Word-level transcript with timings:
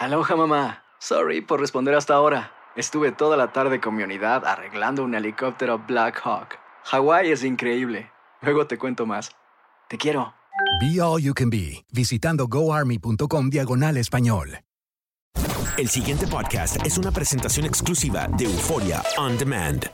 Aloha 0.00 0.34
mamá. 0.34 0.82
Sorry 0.98 1.42
por 1.42 1.60
responder 1.60 1.94
hasta 1.94 2.14
ahora. 2.14 2.52
Estuve 2.74 3.12
toda 3.12 3.36
la 3.36 3.52
tarde 3.52 3.82
con 3.82 3.94
mi 3.94 4.02
unidad 4.02 4.46
arreglando 4.46 5.04
un 5.04 5.14
helicóptero 5.14 5.78
Black 5.86 6.22
Hawk. 6.24 6.58
Hawái 6.84 7.30
es 7.30 7.44
increíble. 7.44 8.10
Luego 8.40 8.66
te 8.66 8.78
cuento 8.78 9.04
más. 9.04 9.30
Te 9.90 9.98
quiero. 9.98 10.32
Be 10.80 11.02
All 11.02 11.20
You 11.20 11.34
Can 11.34 11.50
Be, 11.50 11.84
visitando 11.92 12.46
goarmy.com 12.48 13.50
diagonal 13.50 13.98
español. 13.98 14.60
El 15.76 15.90
siguiente 15.90 16.26
podcast 16.26 16.78
es 16.86 16.96
una 16.96 17.10
presentación 17.10 17.66
exclusiva 17.66 18.26
de 18.38 18.46
Euforia 18.46 19.02
On 19.18 19.36
Demand. 19.36 19.84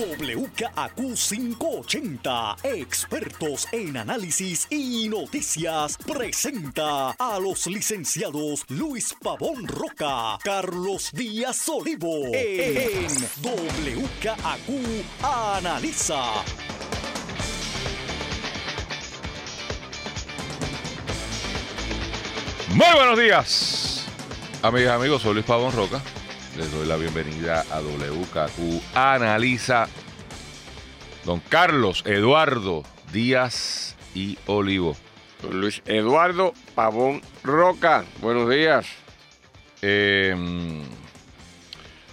WKAQ 0.00 1.14
580, 1.14 2.56
expertos 2.62 3.68
en 3.70 3.98
análisis 3.98 4.66
y 4.70 5.10
noticias, 5.10 5.98
presenta 5.98 7.10
a 7.10 7.38
los 7.38 7.66
licenciados 7.66 8.64
Luis 8.68 9.14
Pavón 9.22 9.68
Roca, 9.68 10.38
Carlos 10.42 11.10
Díaz 11.12 11.68
Olivo, 11.68 12.22
en 12.32 13.08
WKAQ 13.42 15.04
Analiza. 15.22 16.44
Muy 22.70 22.94
buenos 22.94 23.18
días, 23.18 24.06
amigas 24.62 24.96
amigos. 24.96 25.20
Soy 25.20 25.34
Luis 25.34 25.44
Pavón 25.44 25.72
Roca. 25.72 26.00
Les 26.56 26.70
doy 26.72 26.86
la 26.86 26.96
bienvenida 26.96 27.64
a 27.70 27.80
WKQ 27.80 28.96
Analiza. 28.96 29.86
Don 31.24 31.40
Carlos 31.40 32.02
Eduardo 32.04 32.82
Díaz 33.12 33.96
y 34.14 34.36
Olivo. 34.46 34.96
Don 35.42 35.60
Luis 35.60 35.80
Eduardo 35.86 36.52
Pavón 36.74 37.22
Roca. 37.44 38.04
Buenos 38.20 38.50
días. 38.50 38.86
Eh, 39.80 40.34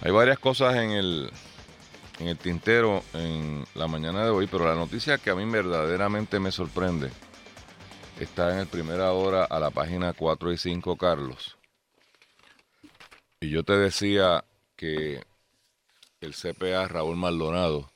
hay 0.02 0.10
varias 0.12 0.38
cosas 0.38 0.76
en 0.76 0.92
el, 0.92 1.30
en 2.20 2.28
el 2.28 2.38
tintero 2.38 3.02
en 3.14 3.64
la 3.74 3.88
mañana 3.88 4.24
de 4.24 4.30
hoy, 4.30 4.46
pero 4.46 4.66
la 4.66 4.76
noticia 4.76 5.18
que 5.18 5.30
a 5.30 5.34
mí 5.34 5.44
verdaderamente 5.50 6.38
me 6.38 6.52
sorprende 6.52 7.10
está 8.20 8.52
en 8.52 8.60
el 8.60 8.66
primera 8.68 9.12
hora 9.12 9.44
a 9.44 9.58
la 9.58 9.70
página 9.70 10.12
4 10.12 10.52
y 10.52 10.58
5, 10.58 10.96
Carlos. 10.96 11.57
Y 13.40 13.50
yo 13.50 13.62
te 13.62 13.74
decía 13.74 14.44
que 14.74 15.22
el 16.20 16.34
CPA 16.34 16.88
Raúl 16.88 17.16
Maldonado 17.16 17.90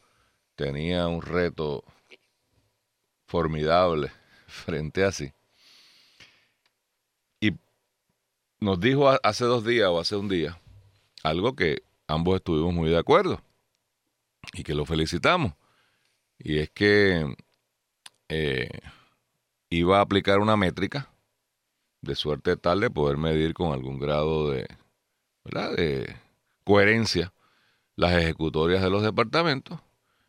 tenía 0.55 1.09
un 1.09 1.21
reto 1.21 1.85
formidable 3.27 4.13
frente 4.47 5.05
a 5.05 5.11
sí. 5.11 5.33
Y 7.41 7.57
nos 8.61 8.79
dijo 8.79 9.11
hace 9.23 9.45
dos 9.45 9.65
días 9.65 9.89
o 9.89 9.99
hace 9.99 10.15
un 10.17 10.29
día 10.29 10.61
algo 11.25 11.57
que 11.57 11.83
ambos 12.07 12.37
estuvimos 12.37 12.73
muy 12.75 12.91
de 12.91 12.99
acuerdo 12.99 13.43
y 14.53 14.63
que 14.63 14.75
lo 14.75 14.87
felicitamos. 14.87 15.55
Y 16.39 16.59
es 16.59 16.71
que 16.71 17.35
eh, 18.29 18.71
iba 19.71 19.99
a 19.99 20.03
aplicar 20.03 20.39
una 20.39 20.57
métrica 20.57 21.13
de 22.01 22.15
suerte 22.17 22.57
tal 22.57 22.81
de 22.81 22.91
poder 22.91 23.17
medir 23.17 23.55
con 23.55 23.73
algún 23.73 23.99
grado 23.99 24.51
de, 24.51 24.67
¿verdad? 25.45 25.77
de 25.77 26.17
coherencia 26.65 27.33
las 27.97 28.13
ejecutorias 28.13 28.83
de 28.83 28.91
los 28.91 29.03
departamentos 29.03 29.81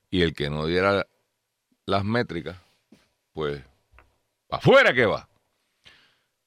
y 0.09 0.21
el 0.21 0.33
que 0.33 0.49
no 0.49 0.65
diera 0.65 1.07
las 1.85 2.05
métricas, 2.05 2.57
pues 3.33 3.63
afuera 4.49 4.93
que 4.93 5.05
va. 5.05 5.27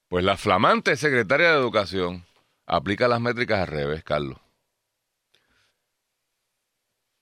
Pues 0.09 0.25
la 0.25 0.37
flamante 0.37 0.97
secretaria 0.97 1.51
de 1.51 1.59
Educación 1.59 2.25
aplica 2.67 3.09
las 3.09 3.21
métricas 3.21 3.61
al 3.61 3.67
revés, 3.67 4.05
Carlos. 4.05 4.39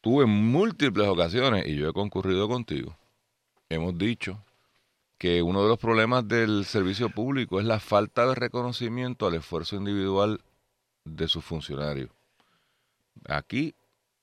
Tú 0.02 0.20
en 0.20 0.28
múltiples 0.28 1.08
ocasiones, 1.08 1.66
y 1.66 1.76
yo 1.76 1.88
he 1.88 1.92
concurrido 1.94 2.46
contigo, 2.46 2.94
hemos 3.70 3.96
dicho 3.96 4.44
que 5.16 5.40
uno 5.40 5.62
de 5.62 5.68
los 5.68 5.78
problemas 5.78 6.28
del 6.28 6.66
servicio 6.66 7.08
público 7.08 7.58
es 7.58 7.64
la 7.64 7.80
falta 7.80 8.26
de 8.26 8.34
reconocimiento 8.34 9.26
al 9.26 9.34
esfuerzo 9.34 9.76
individual 9.76 10.42
de 11.04 11.28
sus 11.28 11.44
funcionarios. 11.44 12.10
Aquí 13.28 13.74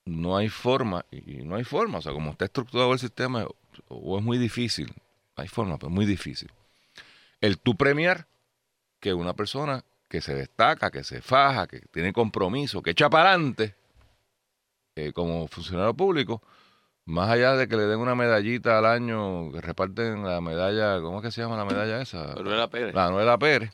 no 0.04 0.36
hay 0.36 0.48
forma, 0.48 1.04
y 1.10 1.42
no 1.44 1.56
hay 1.56 1.64
forma, 1.64 1.98
o 1.98 2.02
sea, 2.02 2.12
como 2.12 2.32
está 2.32 2.44
estructurado 2.44 2.92
el 2.92 2.98
sistema, 2.98 3.46
o 3.88 4.18
es 4.18 4.24
muy 4.24 4.38
difícil, 4.38 4.92
hay 5.36 5.48
forma, 5.48 5.76
pero 5.78 5.88
es 5.88 5.94
muy 5.94 6.06
difícil. 6.06 6.50
El 7.40 7.58
tú 7.58 7.76
premiar 7.76 8.26
que 9.00 9.14
una 9.14 9.34
persona 9.34 9.84
que 10.08 10.20
se 10.20 10.34
destaca, 10.34 10.90
que 10.90 11.04
se 11.04 11.22
faja, 11.22 11.66
que 11.66 11.80
tiene 11.90 12.12
compromiso, 12.12 12.82
que 12.82 12.90
echa 12.90 13.08
para 13.08 13.30
adelante 13.30 13.74
eh, 14.94 15.12
como 15.12 15.48
funcionario 15.48 15.94
público, 15.94 16.42
más 17.04 17.30
allá 17.30 17.56
de 17.56 17.66
que 17.66 17.76
le 17.76 17.84
den 17.84 17.98
una 17.98 18.14
medallita 18.14 18.78
al 18.78 18.86
año, 18.86 19.50
que 19.50 19.60
reparten 19.60 20.22
la 20.22 20.40
medalla, 20.40 21.00
¿cómo 21.00 21.18
es 21.18 21.24
que 21.24 21.30
se 21.30 21.40
llama 21.40 21.56
la 21.56 21.64
medalla 21.64 22.00
esa? 22.00 22.34
La 22.34 22.42
Noela 22.42 22.68
Pérez. 22.68 22.94
La 22.94 23.10
Noela 23.10 23.38
Pérez. 23.38 23.72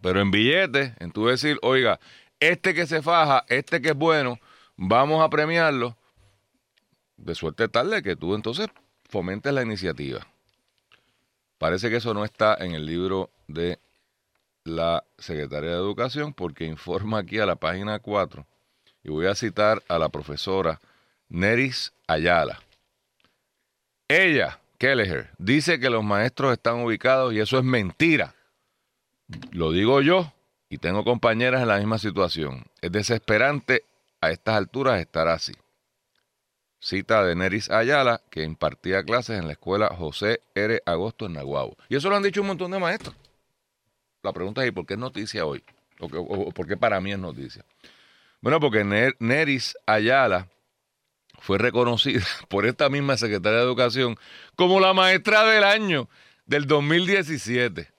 Pero 0.00 0.20
en 0.20 0.30
billetes, 0.30 0.92
en 0.98 1.10
tú 1.10 1.26
decir, 1.26 1.58
oiga, 1.62 2.00
este 2.40 2.74
que 2.74 2.86
se 2.86 3.02
faja, 3.02 3.44
este 3.48 3.80
que 3.80 3.90
es 3.90 3.96
bueno, 3.96 4.38
vamos 4.76 5.22
a 5.22 5.28
premiarlo. 5.28 5.96
De 7.16 7.34
suerte 7.34 7.68
tal 7.68 8.02
que 8.02 8.16
tú 8.16 8.34
entonces 8.34 8.68
fomentes 9.08 9.52
la 9.52 9.62
iniciativa. 9.62 10.26
Parece 11.58 11.90
que 11.90 11.96
eso 11.96 12.14
no 12.14 12.24
está 12.24 12.56
en 12.58 12.72
el 12.72 12.86
libro 12.86 13.30
de 13.46 13.78
la 14.64 15.04
Secretaría 15.18 15.70
de 15.70 15.76
Educación 15.76 16.32
porque 16.32 16.64
informa 16.64 17.18
aquí 17.18 17.38
a 17.38 17.46
la 17.46 17.56
página 17.56 17.98
4 18.00 18.46
y 19.04 19.10
voy 19.10 19.26
a 19.26 19.34
citar 19.34 19.82
a 19.88 19.98
la 19.98 20.08
profesora 20.08 20.80
Neris 21.28 21.92
Ayala. 22.06 22.60
Ella, 24.08 24.58
Kelleher, 24.78 25.30
dice 25.38 25.78
que 25.78 25.90
los 25.90 26.04
maestros 26.04 26.52
están 26.52 26.80
ubicados 26.80 27.32
y 27.32 27.40
eso 27.40 27.58
es 27.58 27.64
mentira. 27.64 28.34
Lo 29.50 29.72
digo 29.72 30.00
yo 30.00 30.32
y 30.68 30.78
tengo 30.78 31.04
compañeras 31.04 31.62
en 31.62 31.68
la 31.68 31.78
misma 31.78 31.98
situación. 31.98 32.64
Es 32.80 32.90
desesperante 32.92 33.84
a 34.20 34.30
estas 34.30 34.56
alturas 34.56 35.00
estar 35.00 35.28
así. 35.28 35.52
Cita 36.80 37.24
de 37.24 37.36
Neris 37.36 37.70
Ayala, 37.70 38.22
que 38.30 38.42
impartía 38.42 39.04
clases 39.04 39.38
en 39.38 39.46
la 39.46 39.52
escuela 39.52 39.94
José 39.96 40.40
R. 40.54 40.82
Agosto 40.84 41.26
en 41.26 41.34
Nahuabo. 41.34 41.76
Y 41.88 41.96
eso 41.96 42.10
lo 42.10 42.16
han 42.16 42.22
dicho 42.24 42.40
un 42.40 42.48
montón 42.48 42.72
de 42.72 42.80
maestros. 42.80 43.14
La 44.22 44.32
pregunta 44.32 44.62
es, 44.62 44.68
¿y 44.68 44.72
por 44.72 44.86
qué 44.86 44.94
es 44.94 44.98
noticia 44.98 45.46
hoy? 45.46 45.62
¿O, 46.00 46.50
por 46.52 46.66
qué 46.66 46.76
para 46.76 47.00
mí 47.00 47.12
es 47.12 47.18
noticia? 47.18 47.64
Bueno, 48.40 48.58
porque 48.58 48.82
Neris 49.20 49.76
Ayala 49.86 50.48
fue 51.38 51.58
reconocida 51.58 52.24
por 52.48 52.66
esta 52.66 52.88
misma 52.88 53.16
secretaria 53.16 53.58
de 53.58 53.64
Educación 53.64 54.16
como 54.56 54.80
la 54.80 54.92
maestra 54.92 55.44
del 55.44 55.62
año 55.62 56.08
del 56.46 56.66
2017. 56.66 57.91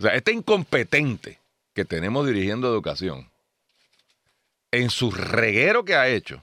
O 0.00 0.02
sea, 0.02 0.14
este 0.14 0.32
incompetente 0.32 1.38
que 1.74 1.84
tenemos 1.84 2.26
dirigiendo 2.26 2.68
educación, 2.68 3.30
en 4.70 4.88
su 4.88 5.10
reguero 5.10 5.84
que 5.84 5.94
ha 5.94 6.08
hecho, 6.08 6.42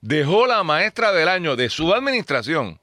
dejó 0.00 0.46
la 0.46 0.62
maestra 0.62 1.10
del 1.10 1.26
año 1.28 1.56
de 1.56 1.70
su 1.70 1.92
administración. 1.92 2.80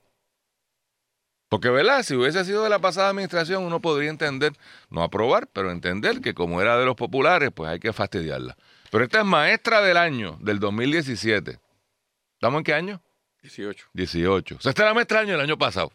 Porque, 1.47 1.69
¿verdad? 1.69 2.03
Si 2.03 2.13
hubiese 2.13 2.43
sido 2.43 2.65
de 2.65 2.69
la 2.69 2.79
pasada 2.79 3.07
administración, 3.07 3.63
uno 3.63 3.79
podría 3.79 4.09
entender, 4.09 4.51
no 4.89 5.01
aprobar, 5.01 5.47
pero 5.47 5.71
entender 5.71 6.19
que 6.19 6.33
como 6.33 6.61
era 6.61 6.77
de 6.77 6.85
los 6.85 6.97
populares, 6.97 7.51
pues 7.55 7.69
hay 7.69 7.79
que 7.79 7.93
fastidiarla. 7.93 8.57
Pero 8.91 9.05
esta 9.05 9.19
es 9.19 9.25
maestra 9.25 9.81
del 9.81 9.95
año, 9.95 10.37
del 10.41 10.59
2017. 10.59 11.57
¿Estamos 12.33 12.59
en 12.59 12.63
qué 12.65 12.73
año? 12.73 13.01
18. 13.43 13.87
18. 13.93 14.55
O 14.55 14.61
sea, 14.61 14.71
esta 14.71 14.83
es 14.83 14.87
la 14.89 14.93
maestra 14.93 15.19
del 15.19 15.29
año 15.29 15.37
del 15.37 15.45
año 15.45 15.57
pasado. 15.57 15.93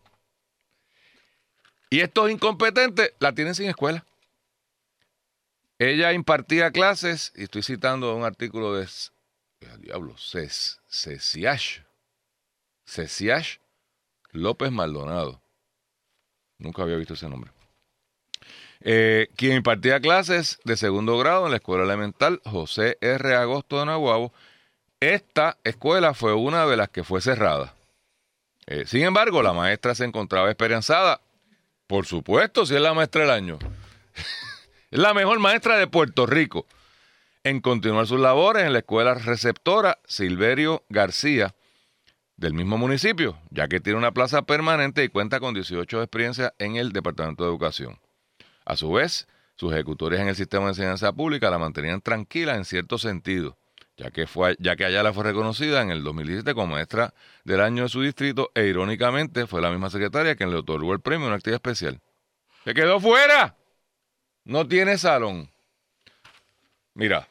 Y 1.90 2.00
estos 2.00 2.30
incompetentes 2.30 3.12
la 3.18 3.34
tienen 3.34 3.54
sin 3.54 3.68
escuela. 3.68 4.06
Ella 5.78 6.12
impartía 6.12 6.70
clases, 6.70 7.32
y 7.34 7.44
estoy 7.44 7.62
citando 7.62 8.14
un 8.14 8.24
artículo 8.24 8.74
de 8.74 8.86
diablo, 9.78 10.14
Ceciash. 10.16 11.80
Ceciash 12.86 13.58
López 14.30 14.70
Maldonado. 14.70 15.42
Nunca 16.58 16.82
había 16.82 16.96
visto 16.96 17.14
ese 17.14 17.28
nombre. 17.28 17.50
Eh, 18.82 19.28
quien 19.36 19.56
impartía 19.56 20.00
clases 20.00 20.58
de 20.64 20.76
segundo 20.76 21.18
grado 21.18 21.46
en 21.46 21.50
la 21.50 21.56
escuela 21.58 21.84
elemental 21.84 22.40
José 22.44 22.96
R. 23.00 23.34
Agosto 23.34 23.78
de 23.78 23.86
Nahuabo. 23.86 24.32
Esta 25.00 25.58
escuela 25.64 26.14
fue 26.14 26.34
una 26.34 26.66
de 26.66 26.76
las 26.76 26.88
que 26.90 27.04
fue 27.04 27.20
cerrada. 27.20 27.74
Eh, 28.66 28.84
sin 28.86 29.02
embargo, 29.02 29.42
la 29.42 29.52
maestra 29.52 29.94
se 29.94 30.04
encontraba 30.04 30.50
esperanzada. 30.50 31.20
Por 31.90 32.06
supuesto, 32.06 32.64
si 32.66 32.76
es 32.76 32.80
la 32.80 32.94
maestra 32.94 33.22
del 33.22 33.32
año. 33.32 33.58
es 34.92 34.98
la 35.00 35.12
mejor 35.12 35.40
maestra 35.40 35.76
de 35.76 35.88
Puerto 35.88 36.24
Rico. 36.24 36.64
En 37.42 37.60
continuar 37.60 38.06
sus 38.06 38.20
labores 38.20 38.64
en 38.64 38.72
la 38.72 38.78
escuela 38.78 39.14
receptora 39.14 39.98
Silverio 40.04 40.84
García 40.88 41.52
del 42.36 42.54
mismo 42.54 42.78
municipio, 42.78 43.40
ya 43.50 43.66
que 43.66 43.80
tiene 43.80 43.98
una 43.98 44.12
plaza 44.12 44.42
permanente 44.42 45.02
y 45.02 45.08
cuenta 45.08 45.40
con 45.40 45.52
18 45.52 45.98
de 45.98 46.04
experiencia 46.04 46.54
en 46.60 46.76
el 46.76 46.92
Departamento 46.92 47.42
de 47.42 47.50
Educación. 47.50 47.98
A 48.64 48.76
su 48.76 48.92
vez, 48.92 49.26
sus 49.56 49.72
ejecutores 49.72 50.20
en 50.20 50.28
el 50.28 50.36
sistema 50.36 50.66
de 50.66 50.70
enseñanza 50.70 51.12
pública 51.12 51.50
la 51.50 51.58
mantenían 51.58 52.02
tranquila 52.02 52.54
en 52.54 52.66
cierto 52.66 52.98
sentido, 52.98 53.58
ya 54.00 54.10
que, 54.10 54.26
fue, 54.26 54.56
ya 54.58 54.76
que 54.76 54.86
Ayala 54.86 55.12
fue 55.12 55.24
reconocida 55.24 55.82
en 55.82 55.90
el 55.90 56.02
2017 56.02 56.54
como 56.54 56.68
maestra 56.68 57.12
del 57.44 57.60
año 57.60 57.82
de 57.82 57.90
su 57.90 58.00
distrito 58.00 58.50
e 58.54 58.64
irónicamente 58.64 59.46
fue 59.46 59.60
la 59.60 59.70
misma 59.70 59.90
secretaria 59.90 60.36
quien 60.36 60.50
le 60.50 60.56
otorgó 60.56 60.94
el 60.94 61.00
premio 61.00 61.26
en 61.26 61.32
una 61.32 61.36
actividad 61.36 61.56
especial. 61.56 62.00
¡Se 62.64 62.72
quedó 62.72 62.98
fuera! 62.98 63.58
No 64.44 64.66
tiene 64.66 64.96
salón. 64.96 65.50
Mira, 66.94 67.28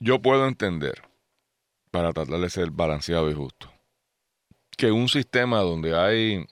yo 0.00 0.22
puedo 0.22 0.48
entender, 0.48 1.02
para 1.90 2.14
tratar 2.14 2.40
de 2.40 2.48
ser 2.48 2.70
balanceado 2.70 3.30
y 3.30 3.34
justo, 3.34 3.70
que 4.78 4.90
un 4.90 5.10
sistema 5.10 5.60
donde 5.60 5.94
hay 5.94 6.46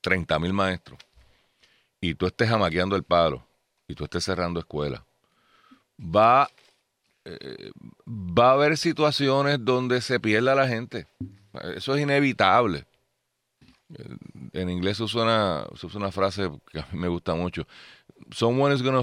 30 0.00 0.38
mil 0.38 0.54
maestros 0.54 0.98
y 2.00 2.14
tú 2.14 2.26
estés 2.26 2.48
jamaqueando 2.48 2.96
el 2.96 3.04
paro 3.04 3.46
y 3.86 3.94
tú 3.94 4.04
estés 4.04 4.24
cerrando 4.24 4.58
escuelas, 4.58 5.02
va, 5.98 6.48
eh, 7.24 7.70
va 8.06 8.50
a 8.50 8.52
haber 8.54 8.76
situaciones 8.76 9.58
donde 9.64 10.00
se 10.00 10.20
pierda 10.20 10.54
la 10.54 10.68
gente. 10.68 11.06
Eso 11.74 11.94
es 11.94 12.02
inevitable. 12.02 12.86
En 14.52 14.70
inglés 14.70 14.98
se 14.98 15.02
usa 15.02 15.22
una, 15.22 15.66
usa 15.70 15.90
una 15.94 16.12
frase 16.12 16.50
que 16.70 16.78
a 16.78 16.88
mí 16.92 16.98
me 16.98 17.08
gusta 17.08 17.34
mucho. 17.34 17.66
Someone 18.30 18.74
is 18.74 18.82
gonna 18.82 19.02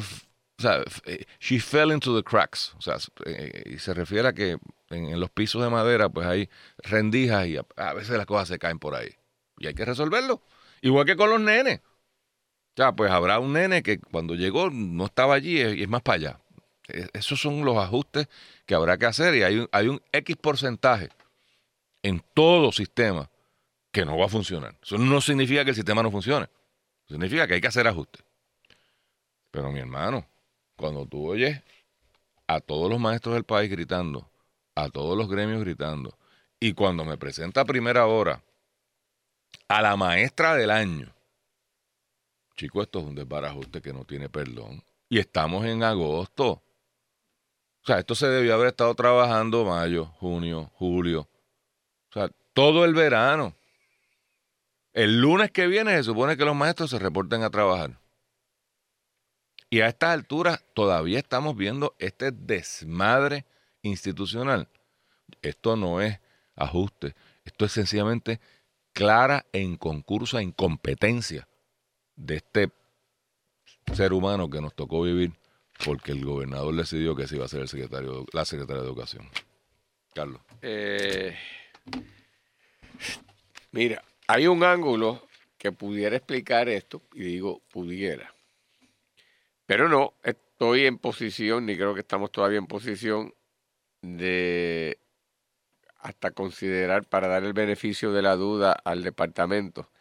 o 0.60 0.62
sea, 0.62 0.84
eh, 1.06 1.26
she 1.40 1.60
fell 1.60 1.92
into 1.92 2.16
the 2.16 2.24
cracks. 2.24 2.74
O 2.78 2.82
sea, 2.82 2.98
eh, 3.26 3.64
y 3.66 3.80
se 3.80 3.94
refiere 3.94 4.28
a 4.28 4.34
que 4.34 4.58
en, 4.90 5.20
los 5.20 5.30
pisos 5.30 5.62
de 5.62 5.70
madera, 5.70 6.10
pues 6.10 6.26
hay 6.26 6.50
rendijas 6.80 7.48
y 7.48 7.58
a, 7.58 7.94
veces 7.94 8.18
las 8.18 8.26
cosas 8.26 8.48
se 8.48 8.58
caen 8.58 8.80
por 8.80 8.96
ahí. 8.96 9.16
Y 9.60 9.68
hay 9.68 9.76
que 9.76 9.86
resolverlo. 9.86 10.42
Igual 10.82 11.06
que 11.06 11.16
con 11.16 11.30
los 11.30 11.40
nenes. 11.40 11.80
O 11.80 12.78
sea, 12.78 12.94
pues 12.94 13.12
habrá 13.12 13.40
un 13.40 13.54
nene 13.54 13.84
que 13.84 14.00
cuando 14.00 14.36
llegó 14.36 14.70
no 14.72 15.06
estaba 15.06 15.36
allí 15.36 15.62
y 15.62 15.84
es 15.84 15.90
más 15.90 16.02
para 16.02 16.16
allá. 16.16 16.40
E, 16.88 17.08
esos 17.14 17.40
son 17.40 17.64
los 17.66 17.78
ajustes 17.78 18.28
que 18.66 18.76
habrá 18.76 18.98
que 18.98 19.06
hacer 19.06 19.36
y 19.36 19.44
hay 19.44 19.58
un, 19.60 19.70
hay 19.72 19.88
un 19.88 20.02
X 20.12 20.36
porcentaje 20.38 21.10
en 22.04 22.24
todo 22.34 22.72
sistema 22.72 23.30
que 23.92 24.06
no 24.06 24.18
va 24.18 24.26
a 24.26 24.30
funcionar. 24.30 24.78
Eso 24.82 24.98
no 24.98 25.22
significa 25.22 25.64
que 25.64 25.72
el 25.72 25.76
sistema 25.76 26.04
no 26.04 26.12
funcione. 26.12 26.48
Significa 27.08 27.48
que 27.48 27.56
hay 27.56 27.62
que 27.62 27.68
hacer 27.68 27.88
ajustes. 27.88 28.24
Pero 29.52 29.72
mi 29.72 29.80
hermano, 29.80 30.28
cuando 30.76 31.06
tú 31.06 31.32
oyes 31.32 31.62
a 32.48 32.60
todos 32.60 32.90
los 32.90 33.00
maestros 33.00 33.36
del 33.36 33.44
país 33.44 33.70
gritando, 33.70 34.30
a 34.76 34.90
todos 34.90 35.18
los 35.18 35.28
gremios 35.30 35.62
gritando, 35.62 36.18
y 36.60 36.74
cuando 36.74 37.06
me 37.06 37.18
presenta 37.18 37.62
a 37.62 37.66
primera 37.66 38.06
hora 38.08 38.44
a 39.68 39.82
la 39.82 39.96
maestra 39.96 40.56
del 40.56 40.72
año, 40.72 41.14
chico, 42.56 42.82
esto 42.82 43.00
es 43.00 43.06
un 43.06 43.16
desbarajuste 43.16 43.82
que 43.82 43.94
no 43.94 44.06
tiene 44.06 44.30
perdón. 44.30 44.84
Y 45.10 45.20
estamos 45.20 45.66
en 45.66 45.84
agosto. 45.84 46.62
O 47.88 47.90
sea, 47.90 48.00
esto 48.00 48.16
se 48.16 48.28
debió 48.28 48.54
haber 48.54 48.68
estado 48.68 48.94
trabajando 48.96 49.64
mayo, 49.64 50.08
junio, 50.20 50.70
julio. 50.74 51.30
O 52.10 52.14
sea, 52.14 52.30
todo 52.52 52.84
el 52.84 52.94
verano. 52.94 53.56
El 54.92 55.22
lunes 55.22 55.52
que 55.52 55.68
viene 55.68 55.96
se 55.96 56.04
supone 56.04 56.36
que 56.36 56.44
los 56.44 56.54
maestros 56.54 56.90
se 56.90 57.00
reporten 57.00 57.44
a 57.44 57.50
trabajar. 57.50 57.98
Y 59.70 59.80
a 59.80 59.88
estas 59.88 60.10
alturas 60.10 60.66
todavía 60.74 61.18
estamos 61.18 61.56
viendo 61.56 61.96
este 61.98 62.32
desmadre 62.32 63.46
institucional. 63.84 64.68
Esto 65.42 65.78
no 65.78 66.02
es 66.02 66.20
ajuste, 66.58 67.16
esto 67.46 67.64
es 67.64 67.72
sencillamente 67.72 68.42
clara 68.92 69.46
e 69.54 69.62
inconcursa 69.62 70.42
incompetencia 70.42 71.48
de 72.18 72.36
este 72.36 72.70
ser 73.94 74.12
humano 74.12 74.50
que 74.50 74.60
nos 74.60 74.74
tocó 74.74 75.04
vivir 75.04 75.32
porque 75.86 76.12
el 76.12 76.26
gobernador 76.26 76.76
decidió 76.76 77.16
que 77.16 77.28
se 77.28 77.36
iba 77.36 77.46
a 77.46 77.50
ser 77.50 77.62
el 77.62 77.68
secretario, 77.68 78.26
la 78.34 78.46
secretaria 78.46 78.82
de 78.82 78.88
Educación. 78.88 79.30
Carlos. 80.14 80.42
Eh, 80.62 81.38
mira, 83.72 84.04
hay 84.28 84.48
un 84.48 84.64
ángulo 84.64 85.28
que 85.58 85.72
pudiera 85.72 86.16
explicar 86.16 86.70
esto, 86.70 87.02
y 87.14 87.24
digo 87.24 87.62
pudiera. 87.72 88.34
Pero 89.66 89.90
no, 89.90 90.14
estoy 90.24 90.86
en 90.86 90.98
posición, 90.98 91.66
ni 91.66 91.76
creo 91.76 91.94
que 91.94 92.00
estamos 92.02 92.32
todavía 92.32 92.58
en 92.58 92.68
posición 92.68 93.34
de 94.02 95.00
hasta 96.00 96.32
considerar 96.32 97.06
para 97.06 97.28
dar 97.28 97.44
el 97.44 97.54
beneficio 97.54 98.14
de 98.14 98.22
la 98.22 98.36
duda 98.36 98.72
al 98.72 99.04
departamento 99.04 99.92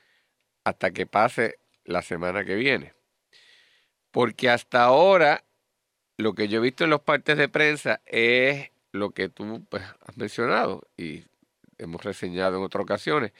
hasta 0.62 0.92
que 0.92 1.06
pase 1.06 1.58
la 1.84 2.02
semana 2.02 2.44
que 2.44 2.54
viene. 2.54 2.94
Porque 4.10 4.50
hasta 4.50 4.84
ahora 4.84 5.45
lo 6.16 6.34
que 6.34 6.48
yo 6.48 6.58
he 6.58 6.62
visto 6.62 6.84
en 6.84 6.90
los 6.90 7.02
partes 7.02 7.36
de 7.36 7.48
prensa 7.48 8.00
es 8.06 8.70
lo 8.92 9.10
que 9.10 9.28
tú 9.28 9.64
pues, 9.68 9.82
has 9.82 10.16
mencionado 10.16 10.82
y 10.96 11.24
hemos 11.78 12.02
reseñado 12.04 12.56
en 12.56 12.64
otras 12.64 12.82
ocasiones. 12.82 13.32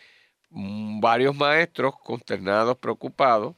Mm, 0.50 1.00
varios 1.00 1.34
maestros 1.36 1.94
consternados, 2.02 2.78
preocupados, 2.78 3.56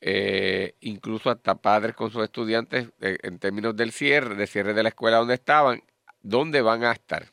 eh, 0.00 0.74
incluso 0.80 1.30
hasta 1.30 1.56
padres 1.56 1.94
con 1.94 2.10
sus 2.10 2.24
estudiantes 2.24 2.88
eh, 3.00 3.18
en 3.22 3.38
términos 3.38 3.76
del 3.76 3.92
cierre, 3.92 4.34
de 4.34 4.46
cierre 4.46 4.74
de 4.74 4.82
la 4.82 4.88
escuela 4.90 5.18
donde 5.18 5.34
estaban, 5.34 5.82
dónde 6.22 6.62
van 6.62 6.84
a 6.84 6.92
estar. 6.92 7.32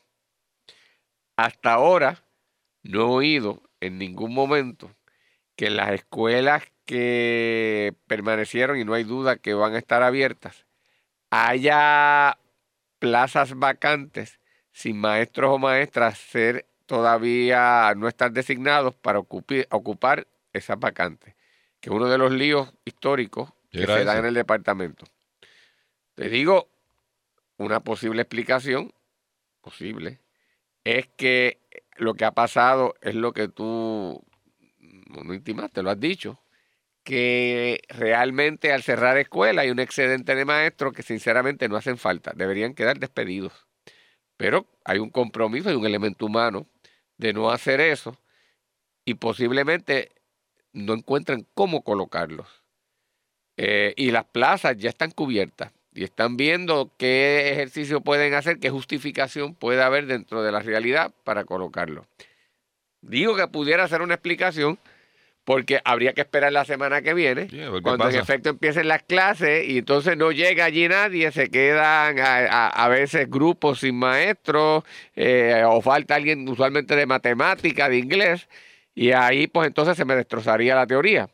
Hasta 1.38 1.74
ahora 1.74 2.24
no 2.84 3.02
he 3.02 3.04
oído 3.04 3.62
en 3.80 3.98
ningún 3.98 4.34
momento 4.34 4.92
que 5.56 5.70
las 5.70 5.92
escuelas 5.92 6.64
que 6.86 7.96
permanecieron 8.08 8.78
y 8.80 8.86
no 8.86 8.94
hay 8.94 9.04
duda 9.04 9.38
que 9.38 9.54
van 9.54 9.76
a 9.76 9.80
estar 9.80 10.04
abiertas, 10.04 10.67
haya 11.30 12.38
plazas 13.00 13.54
vacantes 13.56 14.40
sin 14.72 15.00
maestros 15.00 15.52
o 15.52 15.58
maestras 15.58 16.18
ser 16.18 16.66
todavía 16.86 17.94
no 17.96 18.08
estar 18.08 18.32
designados 18.32 18.96
para 18.96 19.20
ocupar 19.20 20.28
esas 20.54 20.80
vacantes 20.80 21.38
que 21.80 21.90
es 21.90 21.96
uno 21.96 22.08
de 22.08 22.18
los 22.18 22.32
líos 22.32 22.74
históricos 22.86 23.52
que 23.72 23.86
se 23.86 24.04
dan 24.04 24.20
en 24.20 24.26
el 24.26 24.34
departamento. 24.34 25.06
Te 26.16 26.30
digo, 26.30 26.70
una 27.58 27.82
posible 27.82 28.24
explicación, 28.24 28.94
posible, 29.62 30.20
es 30.84 31.08
que 31.08 31.60
lo 31.98 32.16
que 32.16 32.26
ha 32.26 32.32
pasado 32.32 32.96
es 33.02 33.16
lo 33.16 33.34
que 33.34 33.48
tú 33.48 34.24
no 34.80 35.34
intimaste, 35.34 35.84
lo 35.84 35.92
has 35.92 36.00
dicho, 36.00 36.40
que 37.08 37.80
realmente 37.88 38.74
al 38.74 38.84
cerrar 38.84 39.18
escuela 39.18 39.62
hay 39.62 39.72
un 39.72 39.80
excedente 39.80 40.36
de 40.36 40.44
maestros 40.44 40.92
que 40.92 41.04
sinceramente 41.04 41.70
no 41.70 41.78
hacen 41.78 41.98
falta, 41.98 42.34
deberían 42.36 42.74
quedar 42.74 43.00
despedidos. 43.00 43.54
Pero 44.36 44.68
hay 44.84 45.00
un 45.00 45.10
compromiso, 45.10 45.70
hay 45.70 45.76
un 45.76 45.86
elemento 45.86 46.26
humano 46.26 46.68
de 47.18 47.32
no 47.32 47.50
hacer 47.50 47.80
eso 47.80 48.18
y 49.06 49.14
posiblemente 49.14 50.12
no 50.74 50.96
encuentran 50.96 51.48
cómo 51.54 51.82
colocarlos. 51.82 52.50
Eh, 53.56 53.94
y 53.96 54.12
las 54.12 54.26
plazas 54.26 54.76
ya 54.76 54.90
están 54.90 55.12
cubiertas 55.12 55.72
y 55.94 56.04
están 56.04 56.36
viendo 56.36 56.92
qué 56.98 57.54
ejercicio 57.54 58.02
pueden 58.02 58.34
hacer, 58.34 58.60
qué 58.60 58.70
justificación 58.70 59.56
puede 59.56 59.82
haber 59.82 60.08
dentro 60.08 60.44
de 60.44 60.52
la 60.52 60.60
realidad 60.60 61.14
para 61.24 61.46
colocarlo. 61.46 62.06
Digo 63.00 63.38
que 63.38 63.48
pudiera 63.48 63.88
ser 63.88 64.02
una 64.02 64.16
explicación 64.16 64.78
porque 65.48 65.80
habría 65.86 66.12
que 66.12 66.20
esperar 66.20 66.52
la 66.52 66.66
semana 66.66 67.02
que 67.02 67.14
viene, 67.14 67.48
cuando 67.82 68.10
en 68.10 68.18
efecto 68.18 68.50
empiecen 68.50 68.90
las 68.90 69.04
clases 69.04 69.66
y 69.66 69.78
entonces 69.78 70.18
no 70.18 70.34
llega 70.34 70.66
allí 70.66 70.90
nadie, 70.90 71.32
se 71.32 71.50
quedan 71.50 72.18
a, 72.20 72.88
veces 72.90 73.30
grupos 73.30 73.80
sin 73.80 73.96
maestros 73.96 74.84
eh, 75.16 75.64
o 75.66 75.80
falta 75.82 76.16
alguien 76.16 76.50
usualmente 76.50 76.98
de 76.98 77.06
matemática, 77.06 77.88
de 77.88 77.98
inglés, 77.98 78.50
y 78.94 79.14
ahí 79.14 79.48
pues 79.48 79.68
entonces 79.68 79.96
se 79.96 80.04
me 80.04 80.18
destrozaría 80.18 80.76
la 80.76 80.86
teoría. 80.86 81.30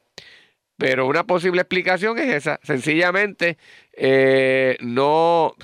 Pero 0.77 1.07
una 1.07 1.23
posible 1.23 1.61
explicación 1.61 2.19
es 2.19 2.35
esa. 2.35 2.59
Sencillamente, 2.61 3.57
eh, 3.93 4.77
no, 4.81 5.55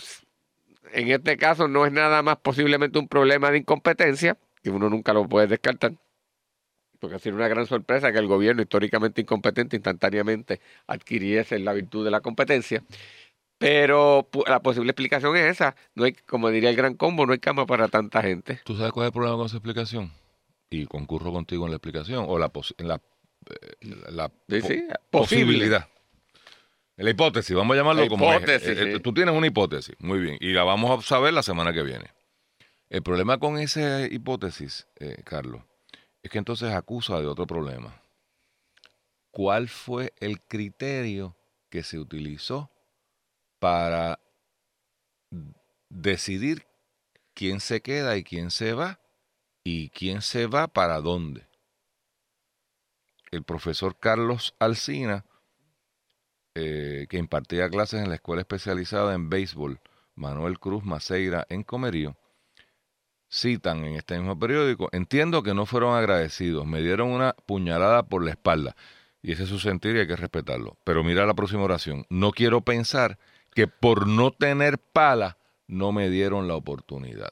en 0.91 1.12
este 1.12 1.38
caso 1.38 1.68
no 1.68 1.86
es 1.86 1.91
nada 1.91 2.24
más 2.24 2.38
posiblemente 2.38 2.98
un 2.98 3.08
problema 3.08 3.51
de 3.51 3.60
incompetencia, 3.60 4.38
que 4.63 4.72
uno 4.72 4.89
nunca 4.89 5.13
lo 5.13 5.29
puede 5.29 5.46
descartar, 5.46 5.91
porque 7.00 7.18
sería 7.20 7.38
una 7.38 7.48
gran 7.48 7.65
sorpresa 7.65 8.12
que 8.12 8.20
el 8.20 8.27
gobierno 8.27 8.62
históricamente 8.62 9.22
incompetente 9.22 9.75
instantáneamente 9.77 10.60
adquiriese 10.88 11.58
la 11.60 11.74
virtud 11.74 12.06
de 12.06 12.12
la 12.12 12.22
competencia. 12.22 12.84
Pero 13.58 14.29
la 14.48 14.62
posible 14.62 14.91
explicación 14.91 15.36
es 15.36 15.44
esa. 15.51 15.75
No 15.96 16.06
hay, 16.06 16.13
como 16.13 16.50
diría 16.50 16.70
el 16.70 16.75
gran 16.77 16.96
combo, 16.96 17.25
no 17.25 17.34
hay 17.34 17.39
cama 17.39 17.65
para 17.65 17.88
tanta 17.89 18.22
gente. 18.22 18.62
¿Tú 18.63 18.75
sabes 18.77 18.91
cuál 18.94 19.06
es 19.06 19.08
el 19.10 19.13
problema 19.13 19.36
con 19.36 19.48
esa 19.48 19.58
explicación? 19.58 20.12
Y 20.70 20.86
concurro 20.86 21.34
contigo 21.34 21.65
en 21.65 21.72
la 21.72 21.77
explicación, 21.77 22.25
o 22.27 22.38
la, 22.39 22.50
pos- 22.50 22.75
en 22.77 22.88
la, 22.88 23.01
eh, 23.50 23.86
la 24.12 24.27
Sí, 24.27 24.60
po- 24.62 24.68
sí, 24.68 24.84
posible. 24.88 24.96
posibilidad. 25.10 25.88
La 26.96 27.10
hipótesis, 27.10 27.56
vamos 27.56 27.75
a 27.75 27.77
llamarlo 27.79 28.03
La 28.03 28.08
como 28.10 28.32
es. 28.32 28.38
hipótesis, 28.38 28.68
Eh, 28.70 28.75
eh, 28.77 28.94
sí. 28.96 29.00
Tú 29.01 29.13
tienes 29.13 29.34
una 29.36 29.48
hipótesis, 29.48 29.96
muy 30.00 30.20
bien, 30.20 30.38
y 30.39 30.51
la 30.51 30.63
vamos 30.63 31.00
a 31.00 31.01
saber 31.08 31.34
la 31.34 31.44
semana 31.44 31.74
que 31.74 31.82
viene. 31.84 32.12
El 32.89 33.01
problema 33.03 33.38
con 33.39 33.58
esa 33.58 34.06
hipótesis, 34.06 34.88
eh, 35.00 35.18
Carlos, 35.25 35.62
es 36.21 36.31
que 36.31 36.38
entonces 36.38 36.73
acusa 36.73 37.19
de 37.19 37.27
otro 37.27 37.47
problema. 37.47 38.01
¿Cuál 39.31 39.69
fue 39.69 40.13
el 40.19 40.41
criterio 40.41 41.35
que 41.69 41.83
se 41.83 41.99
utilizó 41.99 42.71
para 43.59 44.19
decidir 45.89 46.65
quién 47.33 47.59
se 47.59 47.81
queda 47.81 48.17
y 48.17 48.23
quién 48.23 48.51
se 48.51 48.73
va 48.73 48.99
y 49.63 49.89
quién 49.91 50.21
se 50.21 50.47
va 50.47 50.67
para 50.67 50.99
dónde? 50.99 51.47
El 53.31 53.43
profesor 53.43 53.97
Carlos 53.99 54.55
Alsina, 54.57 55.25
eh, 56.55 57.05
que 57.09 57.17
impartía 57.17 57.69
clases 57.69 58.01
en 58.01 58.09
la 58.09 58.15
escuela 58.15 58.41
especializada 58.41 59.13
en 59.13 59.29
béisbol 59.29 59.79
Manuel 60.15 60.59
Cruz 60.59 60.83
Maceira 60.83 61.45
en 61.49 61.63
Comerío, 61.63 62.17
citan 63.29 63.86
en 63.86 63.95
este 63.95 64.17
mismo 64.17 64.38
periódico, 64.38 64.89
entiendo 64.91 65.43
que 65.43 65.53
no 65.53 65.65
fueron 65.65 65.95
agradecidos, 65.95 66.65
me 66.65 66.81
dieron 66.81 67.09
una 67.09 67.33
puñalada 67.45 68.03
por 68.03 68.24
la 68.24 68.31
espalda. 68.31 68.75
Y 69.21 69.33
ese 69.33 69.43
es 69.43 69.50
su 69.50 69.59
sentir 69.59 69.95
y 69.95 70.00
hay 70.00 70.07
que 70.07 70.15
respetarlo. 70.15 70.77
Pero 70.83 71.03
mira 71.03 71.25
la 71.25 71.33
próxima 71.33 71.63
oración. 71.63 72.05
No 72.09 72.31
quiero 72.31 72.62
pensar 72.62 73.17
que 73.53 73.67
por 73.67 74.07
no 74.07 74.31
tener 74.31 74.79
pala 74.79 75.38
no 75.67 75.91
me 75.91 76.09
dieron 76.09 76.48
la 76.48 76.55
oportunidad. 76.55 77.31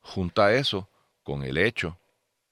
Junta 0.00 0.54
eso 0.54 0.88
con 1.22 1.42
el 1.42 1.58
hecho 1.58 1.98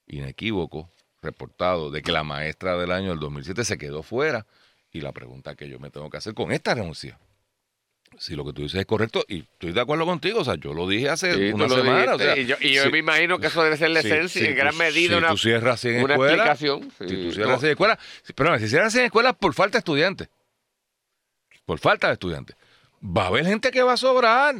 inequívoco 0.06 0.90
reportado 1.22 1.90
de 1.90 2.02
que 2.02 2.12
la 2.12 2.24
maestra 2.24 2.76
del 2.76 2.90
año 2.90 3.10
del 3.10 3.20
2007 3.20 3.64
se 3.64 3.78
quedó 3.78 4.02
fuera 4.02 4.46
y 4.90 5.00
la 5.00 5.12
pregunta 5.12 5.54
que 5.54 5.68
yo 5.68 5.78
me 5.78 5.90
tengo 5.90 6.10
que 6.10 6.18
hacer 6.18 6.34
con 6.34 6.52
esta 6.52 6.74
renuncia. 6.74 7.18
Si 8.18 8.34
lo 8.36 8.44
que 8.44 8.52
tú 8.52 8.62
dices 8.62 8.80
es 8.80 8.86
correcto, 8.86 9.24
y 9.28 9.40
estoy 9.40 9.72
de 9.72 9.80
acuerdo 9.80 10.06
contigo, 10.06 10.40
o 10.40 10.44
sea, 10.44 10.54
yo 10.56 10.72
lo 10.74 10.88
dije 10.88 11.08
hace 11.08 11.34
Sí, 11.34 11.52
una 11.52 11.68
semana. 11.68 12.14
o 12.14 12.18
sea, 12.18 12.36
y 12.38 12.46
yo, 12.46 12.56
y 12.60 12.72
yo 12.72 12.84
si- 12.84 12.90
me 12.90 12.98
imagino 12.98 13.38
que 13.38 13.48
eso 13.48 13.62
debe 13.62 13.76
ser 13.76 13.90
la 13.90 14.02
si- 14.02 14.08
esencia 14.08 14.40
si 14.40 14.46
en 14.48 14.54
tú- 14.54 14.58
gran 14.60 14.76
medida 14.76 15.18
una, 15.18 15.28
tú 15.30 15.36
cierras 15.38 15.80
100 15.80 16.02
una 16.04 16.14
explicación. 16.14 16.90
si 16.98 17.06
tú 17.06 17.14
no. 17.26 17.32
cierras 17.32 17.60
100 17.60 17.70
escuelas, 17.72 17.98
si, 18.22 18.32
perdón, 18.32 18.60
si 18.60 18.68
cierras 18.68 18.92
100 18.92 19.04
escuelas 19.06 19.34
por 19.34 19.52
falta 19.54 19.76
de 19.76 19.80
estudiantes, 19.80 20.28
por 21.66 21.78
falta 21.78 22.08
de 22.08 22.12
estudiantes, 22.14 22.56
va 23.04 23.24
a 23.24 23.26
haber 23.28 23.44
gente 23.46 23.70
que 23.70 23.82
va 23.82 23.94
a 23.94 23.96
sobrar. 23.96 24.54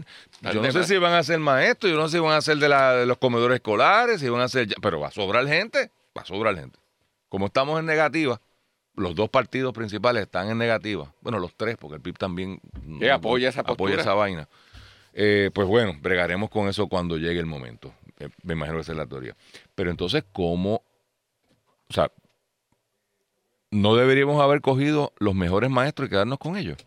Yo 0.53 0.61
no 0.63 0.71
sé 0.73 0.85
si 0.85 0.97
van 0.99 1.13
a 1.15 1.23
ser 1.23 1.39
maestros, 1.39 1.91
yo 1.93 1.99
no 1.99 2.09
sé 2.09 2.17
si 2.19 2.23
van 2.23 2.33
a 2.37 2.41
ser 2.43 2.57
de, 2.59 2.69
la- 2.69 2.95
de 2.97 3.07
los 3.07 3.19
comedores 3.19 3.57
escolares, 3.57 4.21
si 4.21 4.29
van 4.29 4.41
a 4.43 4.49
ser, 4.49 4.69
pero 4.83 5.01
va 5.01 5.09
a 5.09 5.13
sobrar 5.13 5.47
gente, 5.47 5.91
va 6.17 6.23
a 6.23 6.27
sobrar 6.27 6.55
gente. 6.57 6.79
Como 7.29 7.47
estamos 7.47 7.79
en 7.81 7.87
negativa, 7.87 8.41
los 8.97 9.15
dos 9.15 9.29
partidos 9.29 9.73
principales 9.73 10.23
están 10.23 10.49
en 10.49 10.59
negativa. 10.59 11.13
Bueno, 11.21 11.39
los 11.39 11.55
tres, 11.55 11.77
porque 11.77 11.97
el 11.97 12.03
PIB 12.03 12.17
también 12.19 12.61
Sí, 13.01 13.09
apoya 13.09 13.49
esa 13.49 13.61
apoya 13.61 14.01
esa 14.01 14.15
vaina. 14.15 14.49
Eh, 15.13 15.51
pues 15.55 15.67
bueno, 15.69 15.97
bregaremos 16.01 16.51
con 16.51 16.69
eso 16.69 16.89
cuando 16.89 17.17
llegue 17.17 17.41
el 17.41 17.47
momento. 17.47 17.93
Eh, 18.19 18.29
me 18.43 18.55
imagino 18.55 18.77
que 18.79 18.83
esa 18.83 18.93
es 18.93 18.99
la 18.99 19.07
teoría. 19.07 19.37
Pero 19.75 19.91
entonces, 19.91 20.25
¿cómo? 20.33 20.83
O 21.89 21.93
sea, 21.93 22.11
no 23.71 23.97
deberíamos 23.97 24.41
haber 24.41 24.61
cogido 24.61 25.13
los 25.19 25.35
mejores 25.35 25.71
maestros 25.71 26.07
y 26.07 26.11
quedarnos 26.11 26.39
con 26.39 26.57
ellos. 26.57 26.79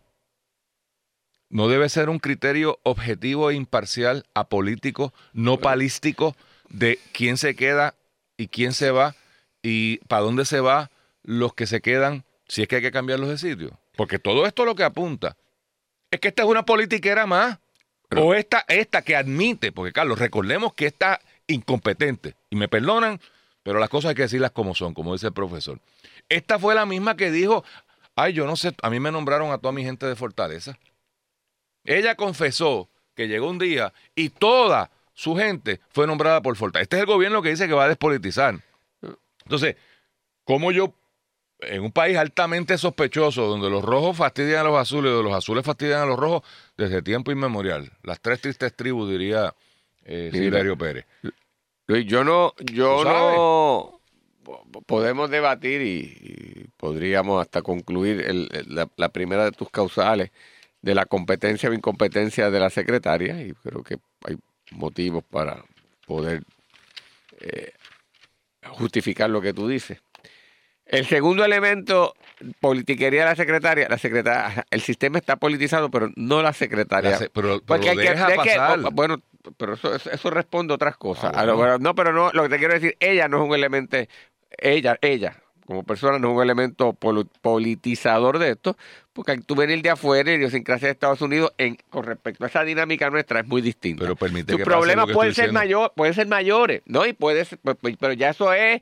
No 1.50 1.70
debe 1.70 1.88
ser 1.88 2.10
un 2.10 2.20
criterio 2.20 2.80
objetivo 2.84 3.50
e 3.50 3.56
imparcial, 3.56 4.26
apolítico, 4.34 5.14
no 5.34 5.58
palístico 5.58 6.36
de 6.70 7.00
quién 7.14 7.38
se 7.38 7.56
queda 7.56 7.96
y 8.36 8.48
quién 8.48 8.74
se 8.74 8.92
va 8.92 9.16
y 9.62 9.98
para 10.08 10.24
dónde 10.24 10.46
se 10.46 10.60
va 10.60 10.92
los 11.27 11.53
que 11.53 11.67
se 11.67 11.81
quedan 11.81 12.24
si 12.48 12.62
es 12.62 12.69
que 12.69 12.77
hay 12.77 12.81
que 12.81 12.91
cambiarlos 12.91 13.29
de 13.29 13.38
sitio. 13.38 13.77
Porque 13.98 14.17
todo 14.17 14.46
esto 14.46 14.63
lo 14.63 14.75
que 14.75 14.84
apunta 14.84 15.36
es 16.10 16.22
que 16.22 16.29
esta 16.29 16.43
es 16.43 16.48
una 16.48 16.65
politiquera 16.65 17.27
más. 17.27 17.60
o 18.15 18.34
esta, 18.34 18.63
esta 18.69 19.01
que 19.01 19.17
admite, 19.17 19.74
porque 19.74 19.91
Carlos, 19.91 20.17
recordemos 20.17 20.74
que 20.74 20.86
está 20.86 21.19
incompetente. 21.46 22.36
Y 22.50 22.55
me 22.55 22.69
perdonan, 22.69 23.19
pero 23.62 23.77
las 23.77 23.89
cosas 23.89 24.10
hay 24.10 24.15
que 24.15 24.22
decirlas 24.22 24.51
como 24.51 24.74
son, 24.74 24.93
como 24.93 25.12
dice 25.12 25.27
el 25.27 25.34
profesor. 25.34 25.81
Esta 26.29 26.57
fue 26.57 26.74
la 26.74 26.86
misma 26.86 27.17
que 27.17 27.29
dijo, 27.29 27.65
ay, 28.15 28.31
yo 28.31 28.48
no 28.48 28.55
sé, 28.55 28.74
a 28.81 28.89
mí 28.89 29.01
me 29.01 29.12
nombraron 29.12 29.51
a 29.51 29.57
toda 29.57 29.74
mi 29.74 29.84
gente 29.84 30.05
de 30.05 30.15
Fortaleza. 30.15 30.79
Ella 31.84 32.15
confesó 32.15 32.89
que 33.15 33.27
llegó 33.27 33.50
un 33.50 33.60
día 33.60 33.93
y 34.15 34.29
toda 34.29 34.91
su 35.13 35.36
gente 35.36 35.81
fue 35.89 36.07
nombrada 36.07 36.41
por 36.41 36.55
Fortaleza. 36.55 36.84
Este 36.84 36.96
es 36.96 37.01
el 37.01 37.07
gobierno 37.07 37.41
que 37.41 37.50
dice 37.50 37.67
que 37.67 37.74
va 37.74 37.84
a 37.84 37.89
despolitizar. 37.89 38.63
Entonces, 39.43 39.75
¿cómo 40.46 40.72
yo, 40.72 40.93
en 41.60 41.82
un 41.84 41.92
país 41.92 42.18
altamente 42.18 42.78
sospechoso, 42.78 43.46
donde 43.48 43.70
los 43.70 43.84
rojos 43.84 44.16
fastidian 44.18 44.62
a 44.62 44.70
los 44.70 44.78
azules 44.78 45.12
y 45.12 45.24
los 45.24 45.34
azules 45.34 45.66
fastidian 45.66 46.02
a 46.02 46.06
los 46.06 46.18
rojos 46.20 46.44
desde 46.78 47.02
tiempo 47.02 47.32
inmemorial, 47.32 47.92
las 48.04 48.20
tres 48.22 48.42
tristes 48.42 48.76
tribus, 48.76 49.10
diría 49.10 49.54
eh. 50.06 50.30
Silverio 50.32 50.78
Pérez. 50.78 51.06
Luis, 51.88 52.06
yo 52.06 52.24
no, 52.24 52.54
yo 52.74 53.04
no 53.04 54.02
po- 54.44 54.66
podemos 54.86 55.30
debatir 55.30 55.82
y, 55.82 55.98
y 56.22 56.68
podríamos 56.78 57.42
hasta 57.42 57.62
concluir 57.62 58.22
el- 58.22 58.50
el- 58.52 58.76
la, 58.76 58.90
la 58.96 59.10
primera 59.10 59.46
de 59.46 59.52
tus 59.52 59.70
causales 59.70 60.32
de 60.82 60.94
la 60.96 61.06
competencia 61.06 61.70
o 61.70 61.74
incompetencia 61.74 62.52
de 62.52 62.60
la 62.60 62.70
secretaria 62.70 63.42
y 63.42 63.54
creo 63.54 63.84
que 63.84 63.98
hay 64.26 64.38
motivos 64.72 65.24
para 65.24 65.64
poder 66.06 66.44
eh, 67.40 67.72
justificar 68.66 69.30
lo 69.30 69.42
que 69.42 69.54
tú 69.54 69.68
dices. 69.68 70.00
El 70.89 71.06
segundo 71.06 71.44
elemento, 71.44 72.15
politiquería 72.62 73.22
de 73.22 73.25
la 73.27 73.36
secretaria, 73.36 73.88
la 73.89 73.98
secretaria, 73.98 74.65
el 74.72 74.82
sistema 74.82 75.17
está 75.17 75.36
politizado, 75.36 75.89
pero 75.91 76.10
no 76.15 76.41
la 76.41 76.53
secretaria. 76.53 77.12
La 77.12 77.17
se- 77.17 77.29
pero, 77.29 77.60
pero 77.60 77.62
Porque 77.65 77.86
lo 77.86 77.91
hay 77.91 77.98
que, 77.98 78.10
deja 78.13 78.27
que- 78.27 78.36
pasar. 78.36 78.79
bueno, 78.94 79.17
pero 79.58 79.74
eso, 79.74 79.94
eso, 79.96 80.10
eso 80.12 80.29
responde 80.29 80.74
a 80.74 80.75
otras 80.75 80.96
cosas. 80.98 81.32
Ah, 81.36 81.41
A 81.41 81.46
lo- 81.46 81.77
no, 81.79 81.94
pero 81.96 82.13
no, 82.13 82.32
lo 82.32 82.44
que 82.44 82.50
te 82.50 82.58
quiero 82.58 82.74
decir, 82.74 82.96
ella 83.00 83.27
no 83.27 83.41
es 83.44 83.50
un 83.50 83.56
elemento, 83.56 83.98
ella, 84.58 84.98
ella, 85.01 85.36
como 85.65 85.84
persona, 85.84 86.20
no 86.20 86.29
es 86.32 86.36
un 86.38 86.44
elemento 86.44 86.94
politizador 86.94 88.39
de 88.39 88.51
esto, 88.51 88.77
porque 89.13 89.38
tú 89.46 89.56
venir 89.56 89.82
de 89.82 89.89
afuera 89.89 90.32
y 90.32 90.36
idiosincrasia 90.36 90.88
de 90.88 90.91
Estados 90.94 91.22
Unidos, 91.22 91.51
en, 91.58 91.77
con 91.89 92.06
respecto 92.06 92.44
a 92.46 92.48
esa 92.48 92.63
dinámica 92.63 93.10
nuestra, 93.10 93.41
es 93.41 93.48
muy 93.48 93.62
distinta. 93.62 94.03
Pero 94.03 94.15
permite 94.15 94.53
Tus 94.53 94.60
que 94.60 94.63
problemas 94.63 95.08
que 95.08 95.13
pueden 95.13 95.34
ser, 95.34 95.51
mayor, 95.51 95.91
pueden 95.96 96.13
ser 96.13 96.27
mayores, 96.27 96.82
¿no? 96.86 97.06
Y 97.06 97.13
puede 97.13 97.44
ser- 97.46 97.60
pues, 97.62 97.75
pues, 97.82 97.96
pero 98.00 98.13
ya 98.13 98.29
eso 98.29 98.53
es 98.53 98.82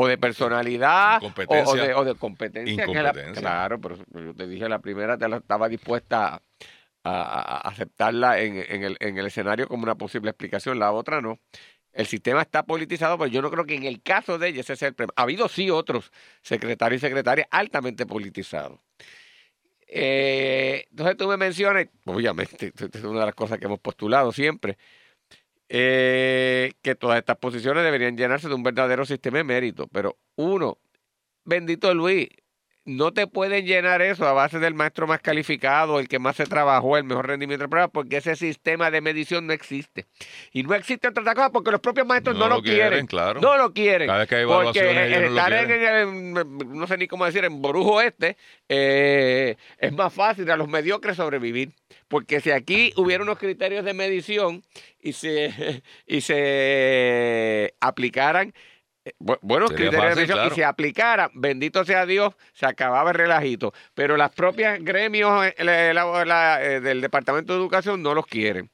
o 0.00 0.08
de 0.08 0.16
personalidad 0.16 1.22
o, 1.22 1.30
o 1.70 1.74
de, 1.74 1.94
o 1.94 2.04
de 2.04 2.14
competencia. 2.14 2.86
que 2.86 3.02
la- 3.02 3.12
claro, 3.12 3.80
pero 3.80 3.96
yo 4.14 4.34
te 4.34 4.46
dije 4.46 4.66
la 4.68 4.78
primera, 4.78 5.18
te 5.18 5.28
la, 5.28 5.36
estaba 5.36 5.68
dispuesta 5.68 6.40
a, 7.04 7.68
aceptarla 7.68 8.40
en, 8.40 8.56
en 8.56 8.82
el, 8.82 8.96
en 9.00 9.18
el 9.18 9.26
escenario 9.26 9.68
como 9.68 9.82
una 9.82 9.96
posible 9.96 10.30
explicación, 10.30 10.78
la 10.78 10.92
otra 10.92 11.20
no. 11.20 11.38
El 11.92 12.06
sistema 12.06 12.40
está 12.40 12.62
politizado, 12.62 13.18
pero 13.18 13.30
yo 13.30 13.42
no 13.42 13.50
creo 13.50 13.66
que 13.66 13.74
en 13.74 13.82
el 13.82 14.00
caso 14.00 14.38
de 14.38 14.48
ella 14.48 14.60
ese 14.60 14.76
sea 14.76 14.88
el 14.88 14.94
problema. 14.94 15.12
Ha 15.16 15.22
habido 15.22 15.48
sí 15.48 15.70
otros 15.70 16.12
secretarios 16.40 17.02
y 17.02 17.06
secretarias 17.06 17.46
altamente 17.50 18.06
politizados. 18.06 18.80
Eh, 19.86 20.86
entonces 20.90 21.16
tú 21.16 21.28
me 21.28 21.36
mencionas, 21.36 21.86
obviamente, 22.06 22.72
es 22.92 23.04
una 23.04 23.20
de 23.20 23.26
las 23.26 23.34
cosas 23.34 23.58
que 23.58 23.66
hemos 23.66 23.80
postulado 23.80 24.32
siempre, 24.32 24.78
eh, 25.72 26.72
que 26.82 26.96
todas 26.96 27.18
estas 27.18 27.36
posiciones 27.36 27.84
deberían 27.84 28.16
llenarse 28.16 28.48
de 28.48 28.54
un 28.54 28.64
verdadero 28.64 29.06
sistema 29.06 29.38
de 29.38 29.44
mérito. 29.44 29.86
Pero 29.86 30.18
uno, 30.36 30.78
bendito 31.44 31.94
Luis, 31.94 32.28
no 32.96 33.12
te 33.12 33.26
pueden 33.26 33.66
llenar 33.66 34.02
eso 34.02 34.26
a 34.26 34.32
base 34.32 34.58
del 34.58 34.74
maestro 34.74 35.06
más 35.06 35.20
calificado, 35.20 36.00
el 36.00 36.08
que 36.08 36.18
más 36.18 36.36
se 36.36 36.44
trabajó, 36.44 36.96
el 36.96 37.04
mejor 37.04 37.28
rendimiento 37.28 37.64
de 37.64 37.68
prueba, 37.68 37.88
porque 37.88 38.18
ese 38.18 38.36
sistema 38.36 38.90
de 38.90 39.00
medición 39.00 39.46
no 39.46 39.52
existe. 39.52 40.06
Y 40.52 40.62
no 40.62 40.74
existe 40.74 41.08
otra 41.08 41.34
cosa 41.34 41.50
porque 41.50 41.70
los 41.70 41.80
propios 41.80 42.06
maestros 42.06 42.36
no, 42.36 42.42
No 42.44 42.48
lo 42.48 42.56
lo 42.56 42.62
quieren. 42.62 42.88
quieren, 42.88 43.06
claro. 43.06 43.40
No 43.40 43.56
lo 43.56 43.72
quieren. 43.72 44.08
Cada 44.08 44.18
vez 44.20 44.28
que 44.28 44.36
hay 44.36 44.44
porque 44.46 45.06
ellos 45.06 45.20
no 45.22 45.38
estar 45.38 45.52
en 45.52 46.36
el, 46.36 46.68
no 46.68 46.86
sé 46.86 46.96
ni 46.98 47.06
cómo 47.06 47.24
decir, 47.24 47.44
en 47.44 47.62
Borujo 47.62 48.00
Este, 48.00 48.36
eh, 48.68 49.56
es 49.78 49.92
más 49.92 50.12
fácil 50.12 50.50
a 50.50 50.56
los 50.56 50.68
mediocres 50.68 51.16
sobrevivir. 51.16 51.72
Porque 52.08 52.40
si 52.40 52.50
aquí 52.50 52.92
hubiera 52.96 53.22
unos 53.22 53.38
criterios 53.38 53.84
de 53.84 53.94
medición 53.94 54.62
y 55.00 55.12
se, 55.12 55.82
y 56.06 56.20
se 56.20 57.74
aplicaran 57.80 58.52
buenos 59.18 59.70
Sería 59.70 59.90
criterios 59.90 60.16
de 60.16 60.26
claro. 60.26 60.52
y 60.52 60.54
se 60.54 60.64
aplicaran, 60.64 61.30
bendito 61.34 61.84
sea 61.84 62.06
Dios, 62.06 62.34
se 62.52 62.66
acababa 62.66 63.10
el 63.10 63.16
relajito. 63.16 63.72
Pero 63.94 64.16
las 64.16 64.30
propias 64.30 64.82
gremios 64.82 65.46
eh, 65.46 65.54
la- 65.64 65.92
la- 65.94 66.24
la- 66.24 66.62
eh, 66.64 66.80
del 66.80 67.00
Departamento 67.00 67.52
de 67.52 67.58
Educación 67.60 68.02
no 68.02 68.14
los 68.14 68.26
quieren. 68.26 68.70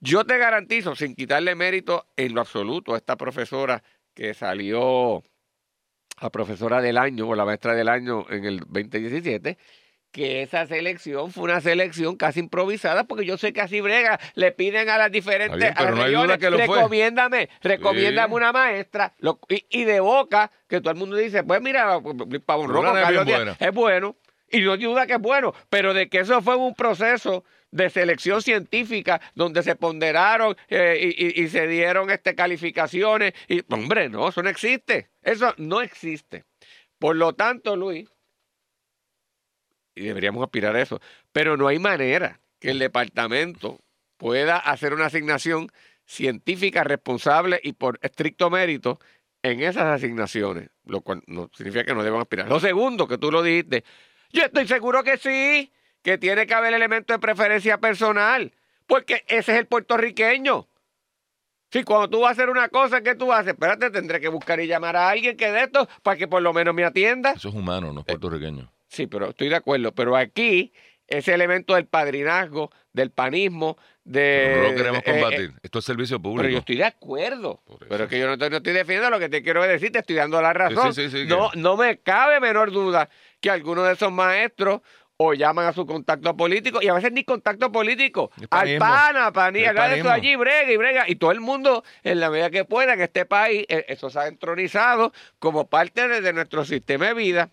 Yo 0.00 0.24
te 0.24 0.38
garantizo, 0.38 0.94
sin 0.96 1.14
quitarle 1.14 1.54
mérito 1.54 2.06
en 2.16 2.34
lo 2.34 2.40
absoluto 2.40 2.94
a 2.94 2.96
esta 2.98 3.16
profesora 3.16 3.82
que 4.14 4.34
salió 4.34 5.22
la 6.20 6.30
profesora 6.30 6.80
del 6.80 6.98
año 6.98 7.28
o 7.28 7.34
la 7.34 7.44
maestra 7.44 7.74
del 7.74 7.88
año 7.88 8.26
en 8.30 8.44
el 8.44 8.58
2017 8.60 9.56
que 10.12 10.42
esa 10.42 10.66
selección 10.66 11.30
fue 11.30 11.44
una 11.44 11.60
selección 11.60 12.16
casi 12.16 12.40
improvisada, 12.40 13.04
porque 13.04 13.24
yo 13.24 13.36
sé 13.38 13.52
que 13.52 13.60
así 13.60 13.80
brega, 13.80 14.18
le 14.34 14.50
piden 14.52 14.88
a 14.88 14.98
las 14.98 15.12
diferentes 15.12 15.58
bien, 15.58 15.74
pero 15.76 15.88
a 15.88 15.90
las 15.90 15.98
no 15.98 16.04
hay 16.04 16.10
duda 16.12 16.20
regiones, 16.36 16.38
que 16.38 16.50
lo 16.50 16.56
fue. 16.66 16.76
recomiéndame, 16.76 17.48
recomiéndame 17.62 18.28
Sí. 18.28 18.34
una 18.34 18.52
maestra, 18.52 19.14
lo- 19.18 19.38
y, 19.48 19.64
y 19.70 19.84
de 19.84 20.00
boca, 20.00 20.50
que 20.68 20.80
todo 20.80 20.90
el 20.92 20.98
mundo 20.98 21.16
dice, 21.16 21.44
pues 21.44 21.60
mira, 21.62 22.00
Pavón 22.44 22.96
es 22.98 23.02
Carlos 23.04 23.26
Díaz, 23.26 23.56
es 23.60 23.72
bueno, 23.72 24.16
y 24.50 24.60
no 24.62 24.72
hay 24.72 24.78
duda 24.82 25.06
que 25.06 25.12
es 25.14 25.20
bueno, 25.20 25.54
pero 25.68 25.94
de 25.94 26.08
que 26.08 26.18
eso 26.18 26.42
fue 26.42 26.56
un 26.56 26.74
proceso 26.74 27.44
de 27.70 27.88
selección 27.88 28.42
científica 28.42 29.20
donde 29.36 29.62
se 29.62 29.76
ponderaron 29.76 30.56
eh, 30.68 31.14
y, 31.16 31.40
y- 31.40 31.44
y 31.44 31.48
se 31.50 31.68
dieron 31.68 32.10
este, 32.10 32.34
calificaciones, 32.34 33.32
y 33.46 33.62
hombre, 33.72 34.08
no, 34.08 34.28
eso 34.28 34.42
no 34.42 34.48
existe, 34.48 35.08
eso 35.22 35.54
no 35.56 35.80
existe. 35.80 36.44
Por 36.98 37.14
lo 37.14 37.32
tanto, 37.34 37.76
Luis, 37.76 38.08
y 39.94 40.04
deberíamos 40.04 40.42
aspirar 40.42 40.76
a 40.76 40.82
eso, 40.82 41.00
pero 41.32 41.56
no 41.56 41.68
hay 41.68 41.78
manera 41.78 42.40
que 42.58 42.70
el 42.70 42.78
departamento 42.78 43.80
pueda 44.16 44.56
hacer 44.58 44.92
una 44.92 45.06
asignación 45.06 45.70
científica 46.04 46.84
responsable 46.84 47.60
y 47.62 47.72
por 47.72 47.98
estricto 48.02 48.50
mérito 48.50 48.98
en 49.42 49.60
esas 49.62 49.84
asignaciones, 49.84 50.70
lo 50.84 51.00
cual 51.00 51.22
no 51.26 51.50
significa 51.54 51.84
que 51.84 51.94
no 51.94 52.02
deban 52.02 52.20
aspirar. 52.20 52.48
Lo 52.48 52.60
segundo, 52.60 53.08
que 53.08 53.16
tú 53.16 53.30
lo 53.30 53.42
dijiste, 53.42 53.84
yo 54.32 54.42
estoy 54.42 54.66
seguro 54.66 55.02
que 55.02 55.16
sí, 55.16 55.72
que 56.02 56.18
tiene 56.18 56.46
que 56.46 56.54
haber 56.54 56.74
elemento 56.74 57.12
de 57.12 57.18
preferencia 57.18 57.78
personal, 57.78 58.52
porque 58.86 59.24
ese 59.26 59.52
es 59.52 59.58
el 59.58 59.66
puertorriqueño. 59.66 60.66
Si 61.70 61.84
cuando 61.84 62.10
tú 62.10 62.20
vas 62.20 62.30
a 62.30 62.32
hacer 62.32 62.50
una 62.50 62.68
cosa, 62.68 63.00
¿qué 63.00 63.14
tú 63.14 63.32
haces? 63.32 63.52
Espérate, 63.52 63.90
tendré 63.90 64.20
que 64.20 64.28
buscar 64.28 64.60
y 64.60 64.66
llamar 64.66 64.96
a 64.96 65.08
alguien 65.08 65.36
que 65.36 65.52
de 65.52 65.62
esto 65.62 65.88
para 66.02 66.16
que 66.16 66.26
por 66.26 66.42
lo 66.42 66.52
menos 66.52 66.74
me 66.74 66.84
atienda. 66.84 67.32
Eso 67.32 67.48
es 67.48 67.54
humano, 67.54 67.92
no 67.92 68.00
es 68.00 68.06
puertorriqueño. 68.06 68.70
Sí, 68.90 69.06
pero 69.06 69.30
estoy 69.30 69.48
de 69.48 69.56
acuerdo. 69.56 69.92
Pero 69.92 70.16
aquí, 70.16 70.72
ese 71.06 71.32
elemento 71.32 71.74
del 71.76 71.86
padrinazgo, 71.86 72.70
del 72.92 73.10
panismo, 73.10 73.76
de. 74.04 74.50
Pero 74.52 74.62
no 74.62 74.68
lo 74.70 74.74
queremos 74.76 74.98
eh, 74.98 75.02
eh, 75.06 75.12
combatir. 75.12 75.52
Esto 75.62 75.78
es 75.78 75.84
servicio 75.84 76.20
público. 76.20 76.42
pero 76.42 76.52
yo 76.52 76.58
estoy 76.58 76.76
de 76.76 76.84
acuerdo. 76.84 77.62
Eso. 77.68 77.78
Pero 77.88 78.04
es 78.04 78.10
que 78.10 78.18
yo 78.18 78.26
no 78.26 78.32
estoy, 78.32 78.50
no 78.50 78.56
estoy 78.56 78.72
defendiendo 78.72 79.10
lo 79.10 79.18
que 79.20 79.28
te 79.28 79.42
quiero 79.42 79.62
decir, 79.62 79.92
te 79.92 80.00
estoy 80.00 80.16
dando 80.16 80.42
la 80.42 80.52
razón. 80.52 80.92
sí, 80.92 81.08
sí, 81.08 81.24
no, 81.26 81.50
que- 81.50 81.58
no 81.58 81.76
me 81.76 81.98
cabe 81.98 82.40
menor 82.40 82.72
duda 82.72 83.08
que 83.40 83.48
algunos 83.50 83.86
de 83.86 83.92
esos 83.92 84.10
maestros 84.12 84.80
o 85.22 85.34
llaman 85.34 85.66
a 85.66 85.72
su 85.74 85.84
contacto 85.86 86.34
político 86.36 86.80
y 86.82 86.88
a 86.88 86.94
veces 86.94 87.12
ni 87.12 87.22
contacto 87.24 87.70
político. 87.70 88.32
Al 88.50 88.76
pana, 88.78 89.30
panía, 89.32 89.64
Es 89.64 89.68
haga 89.70 89.84
esto 89.94 90.08
panismo. 90.08 90.10
allí, 90.10 90.34
brega 90.36 90.72
y 90.72 90.76
brega. 90.78 91.04
Y 91.08 91.16
todo 91.16 91.30
el 91.30 91.40
mundo, 91.40 91.84
en 92.02 92.18
la 92.20 92.30
medida 92.30 92.50
que 92.50 92.64
pueda, 92.64 92.94
en 92.94 93.02
este 93.02 93.26
país, 93.26 93.66
eh, 93.68 93.84
eso 93.88 94.08
se 94.10 94.18
ha 94.18 94.26
entronizado 94.28 95.12
como 95.38 95.68
parte 95.68 96.08
de, 96.08 96.22
de 96.22 96.32
nuestro 96.32 96.64
sistema 96.64 97.08
de 97.08 97.14
vida. 97.14 97.50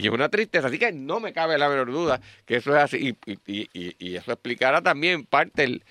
Y 0.00 0.06
es 0.06 0.12
una 0.12 0.28
tristeza, 0.30 0.68
así 0.68 0.78
que 0.78 0.90
no 0.92 1.20
me 1.20 1.32
cabe 1.32 1.58
la 1.58 1.68
menor 1.68 1.90
duda 1.92 2.20
que 2.46 2.56
eso 2.56 2.74
es 2.74 2.82
así. 2.82 3.14
Y, 3.26 3.42
y- 3.46 3.68
y- 3.74 3.96
y 3.98 4.16
eso 4.16 4.32
explicará 4.32 4.80
también 4.80 5.24
parte 5.26 5.64
el, 5.64 5.84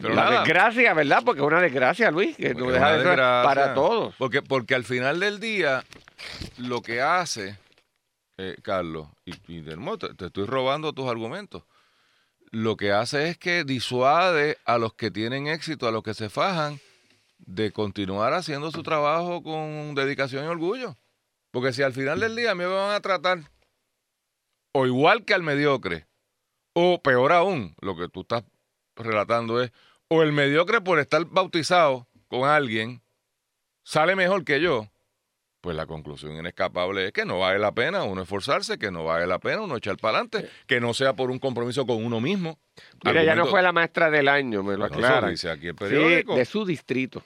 Pero 0.00 0.14
la 0.14 0.24
nada. 0.24 0.42
desgracia, 0.42 0.92
¿verdad? 0.92 1.22
Porque 1.24 1.40
es 1.40 1.46
una 1.46 1.60
desgracia, 1.62 2.10
Luis, 2.10 2.36
que 2.36 2.54
no 2.54 2.70
deja 2.70 2.92
de 2.92 3.02
ser 3.04 3.16
para 3.16 3.72
todos. 3.74 4.14
Porque, 4.18 4.42
porque 4.42 4.74
al 4.74 4.84
final 4.84 5.18
del 5.18 5.40
día, 5.40 5.82
lo 6.58 6.82
que 6.82 7.00
hace, 7.00 7.56
eh, 8.36 8.56
Carlos, 8.62 9.08
y, 9.24 9.32
y 9.48 9.60
de 9.62 9.76
nuevo 9.76 9.96
te, 9.98 10.12
te 10.14 10.26
estoy 10.26 10.44
robando 10.46 10.92
tus 10.92 11.08
argumentos, 11.08 11.62
lo 12.50 12.76
que 12.76 12.92
hace 12.92 13.30
es 13.30 13.38
que 13.38 13.64
disuade 13.64 14.58
a 14.66 14.76
los 14.78 14.92
que 14.94 15.10
tienen 15.10 15.46
éxito, 15.46 15.88
a 15.88 15.90
los 15.90 16.02
que 16.02 16.12
se 16.14 16.28
fajan, 16.28 16.78
de 17.38 17.72
continuar 17.72 18.34
haciendo 18.34 18.70
su 18.70 18.82
trabajo 18.82 19.42
con 19.42 19.94
dedicación 19.94 20.44
y 20.44 20.48
orgullo. 20.48 20.96
Porque 21.50 21.72
si 21.72 21.82
al 21.82 21.92
final 21.92 22.20
del 22.20 22.36
día 22.36 22.52
a 22.52 22.54
mí 22.54 22.64
me 22.64 22.66
van 22.72 22.92
a 22.94 23.00
tratar 23.00 23.38
o 24.74 24.86
igual 24.86 25.24
que 25.24 25.34
al 25.34 25.42
mediocre, 25.42 26.06
o 26.74 27.00
peor 27.02 27.32
aún, 27.32 27.74
lo 27.80 27.96
que 27.96 28.08
tú 28.08 28.20
estás 28.20 28.44
relatando 28.96 29.62
es, 29.62 29.72
o 30.08 30.22
el 30.22 30.32
mediocre 30.32 30.80
por 30.80 30.98
estar 30.98 31.24
bautizado 31.24 32.06
con 32.28 32.48
alguien 32.48 33.02
sale 33.82 34.14
mejor 34.14 34.44
que 34.44 34.60
yo, 34.60 34.88
pues 35.60 35.74
la 35.74 35.86
conclusión 35.86 36.32
inescapable 36.36 37.06
es 37.06 37.12
que 37.12 37.24
no 37.24 37.40
vale 37.40 37.58
la 37.58 37.72
pena 37.72 38.04
uno 38.04 38.22
esforzarse, 38.22 38.78
que 38.78 38.90
no 38.92 39.04
vale 39.04 39.26
la 39.26 39.38
pena 39.40 39.62
uno 39.62 39.76
echar 39.76 39.96
para 39.96 40.18
adelante, 40.18 40.48
que 40.66 40.80
no 40.80 40.94
sea 40.94 41.14
por 41.14 41.30
un 41.30 41.38
compromiso 41.40 41.84
con 41.86 42.04
uno 42.04 42.20
mismo. 42.20 42.60
Mira, 43.04 43.24
ya 43.24 43.34
no 43.34 43.42
Argumento- 43.42 43.50
fue 43.50 43.62
la 43.62 43.72
maestra 43.72 44.10
del 44.10 44.28
año, 44.28 44.62
me 44.62 44.76
lo 44.76 44.84
aclaran. 44.84 45.30
dice 45.30 45.50
aquí 45.50 45.66
el 45.68 45.72
Sí, 45.72 45.78
periódico. 45.78 46.36
de 46.36 46.44
su 46.44 46.64
distrito. 46.64 47.24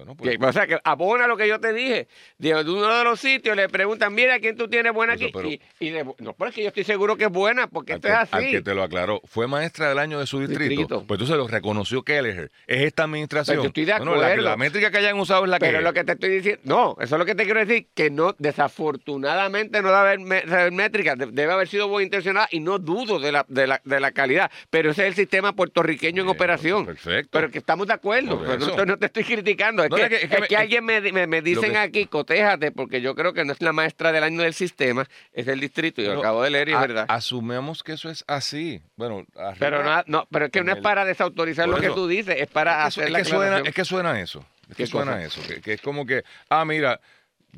Bueno, 0.00 0.14
pues, 0.16 0.38
o 0.40 0.52
sea, 0.52 0.66
que 0.66 0.78
abona 0.82 1.26
lo 1.26 1.36
que 1.36 1.46
yo 1.46 1.60
te 1.60 1.72
dije. 1.72 2.08
De 2.38 2.54
uno 2.54 2.96
de 2.98 3.04
los 3.04 3.20
sitios 3.20 3.54
le 3.54 3.68
preguntan, 3.68 4.14
mira, 4.14 4.38
¿quién 4.40 4.56
tú 4.56 4.66
tienes 4.68 4.92
buena 4.94 5.14
Eso, 5.14 5.24
aquí? 5.24 5.32
pero- 5.34 5.48
y, 5.48 5.60
y 5.78 5.90
de- 5.90 6.04
no, 6.18 6.32
pero 6.34 6.48
es 6.48 6.54
que 6.54 6.62
yo 6.62 6.68
estoy 6.68 6.84
seguro 6.84 7.16
que 7.16 7.24
es 7.24 7.30
buena, 7.30 7.66
porque 7.66 7.92
al 7.92 7.98
esto 7.98 8.08
que, 8.08 8.14
es 8.14 8.18
al 8.32 8.40
así. 8.44 8.50
que 8.50 8.62
te 8.62 8.74
lo 8.74 8.82
aclaró, 8.82 9.20
fue 9.26 9.46
maestra 9.46 9.88
del 9.90 9.98
año 9.98 10.18
de 10.18 10.26
su 10.26 10.38
distrito. 10.40 10.60
Distrito. 10.70 11.04
Pues 11.06 11.18
entonces 11.20 11.36
lo 11.36 11.46
reconoció 11.48 12.02
Kelleher. 12.02 12.50
Es 12.66 12.82
esta 12.82 13.04
administración. 13.04 13.54
Pero 13.56 13.62
yo 13.64 13.68
estoy 13.68 13.84
de 13.84 13.92
Bueno, 13.98 14.16
la, 14.16 14.26
acuerdo. 14.28 14.44
la 14.44 14.56
métrica 14.56 14.90
que 14.90 14.98
hayan 14.98 15.18
usado 15.18 15.44
es 15.44 15.50
la 15.50 15.58
que 15.58 15.66
Pero 15.66 15.80
lo 15.82 15.92
que 15.92 16.04
te 16.04 16.12
estoy 16.12 16.30
diciendo, 16.30 16.62
no, 16.64 16.96
eso 17.00 17.14
es 17.16 17.18
lo 17.18 17.26
que 17.26 17.34
te 17.34 17.44
quiero 17.44 17.60
decir, 17.60 17.88
que 17.94 18.10
no, 18.10 18.34
desafortunadamente 18.38 19.82
no 19.82 19.88
debe 19.88 19.98
haber 20.00 20.18
me- 20.20 20.42
de- 20.42 21.26
debe 21.32 21.52
haber 21.52 21.68
sido 21.68 21.88
buena 21.88 22.04
intencionada 22.04 22.48
y 22.50 22.60
no 22.60 22.78
dudo 22.78 23.18
de 23.20 23.32
la, 23.32 23.44
de 23.48 23.66
la, 23.66 23.80
de 23.84 24.00
la 24.00 24.12
calidad, 24.12 24.50
pero 24.70 24.90
ese 24.90 25.02
es 25.02 25.08
el 25.08 25.14
sistema 25.14 25.54
puertorriqueño 25.54 26.22
en 26.22 26.28
operación. 26.28 26.86
perfecto. 26.86 27.30
Pero 27.32 27.50
que 27.50 27.58
estamos 27.58 27.86
de 27.86 27.92
acuerdo, 27.94 28.40
pero 28.44 28.86
no 28.86 28.96
te 28.98 29.06
estoy 29.06 29.24
criticando, 29.24 29.82
es 29.96 30.02
No, 30.02 30.08
que, 30.08 30.14
es 30.16 30.20
que- 30.20 30.26
es 30.26 30.32
es 30.32 30.40
que 30.40 30.46
que 30.48 30.54
me- 30.56 30.60
alguien 30.62 30.84
me, 30.84 31.00
me, 31.12 31.26
me 31.26 31.42
dicen 31.42 31.72
que- 31.72 31.78
aquí, 31.78 32.06
cotéjate, 32.06 32.72
porque 32.72 33.00
yo 33.00 33.14
creo 33.14 33.32
que 33.32 33.44
no 33.44 33.52
es 33.52 33.60
la 33.60 33.72
maestra 33.72 34.12
del 34.12 34.22
año 34.24 34.42
del 34.42 34.54
sistema, 34.54 35.06
es 35.32 35.46
el 35.48 35.60
distrito, 35.60 36.00
y 36.02 36.06
lo 36.06 36.18
acabo 36.20 36.42
de 36.42 36.50
leer 36.50 36.68
y 36.68 36.72
es 36.72 36.80
verdad. 36.80 37.06
Asumemos 37.08 37.82
que 37.82 37.92
eso 37.92 38.10
es 38.10 38.24
así. 38.26 38.80
Bueno, 38.96 39.24
arriba- 39.36 39.54
Pero 39.58 39.84
no, 39.84 40.02
no, 40.06 40.28
pero 40.30 40.46
es 40.46 40.50
que 40.50 40.62
no 40.64 40.72
es 40.72 40.78
para 40.80 41.04
desautorizar 41.04 41.68
lo 41.68 41.76
que 41.80 41.88
tú 41.90 42.06
dices, 42.08 42.36
es 42.38 42.46
para 42.48 42.84
hacer 42.84 43.04
es 43.06 43.10
la 43.10 43.18
que 43.20 43.24
suena, 43.24 43.58
es 43.64 43.74
que 43.74 43.84
suena 43.84 44.20
eso. 44.20 44.44
Es 44.68 44.76
que 44.76 44.84
¿Qué 44.84 44.86
suena 44.86 45.12
cosa? 45.12 45.24
eso. 45.24 45.40
Que, 45.62 45.72
es 45.72 45.80
como 45.82 46.06
que, 46.06 46.22
ah, 46.48 46.64
mira, 46.64 47.00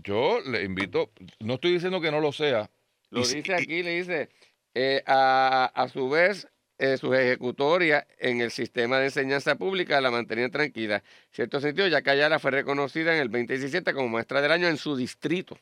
yo 0.03 0.41
le 0.47 0.63
invito, 0.65 1.11
no 1.41 1.55
estoy 1.55 1.73
diciendo 1.75 2.01
que 2.01 2.11
no 2.11 2.21
lo 2.21 2.33
sea. 2.33 2.71
Lo 3.11 3.21
y 3.21 3.25
dice 3.25 3.43
y- 3.53 3.53
aquí, 3.53 3.83
le 3.83 3.91
dice, 3.99 4.29
eh, 4.75 5.03
a, 5.07 5.71
a 5.75 5.89
su 5.89 6.09
vez, 6.09 6.49
eh, 6.83 6.97
sus 6.99 7.15
ejecutorias 7.15 8.05
en 8.19 8.41
el 8.41 8.51
sistema 8.51 8.99
de 8.99 9.05
enseñanza 9.07 9.55
pública 9.55 10.01
la 10.01 10.11
mantenían 10.11 10.51
tranquila. 10.51 10.97
En 10.97 11.03
cierto 11.33 11.61
sentido, 11.61 11.87
ya 11.87 12.03
que 12.03 12.11
Ayala 12.11 12.39
fue 12.41 12.51
reconocida 12.51 13.15
en 13.15 13.23
el 13.23 13.29
2017 13.31 13.95
como 13.95 14.09
maestra 14.09 14.41
del 14.43 14.51
año 14.51 14.67
en 14.69 14.77
su 14.77 14.97
distrito. 14.97 15.57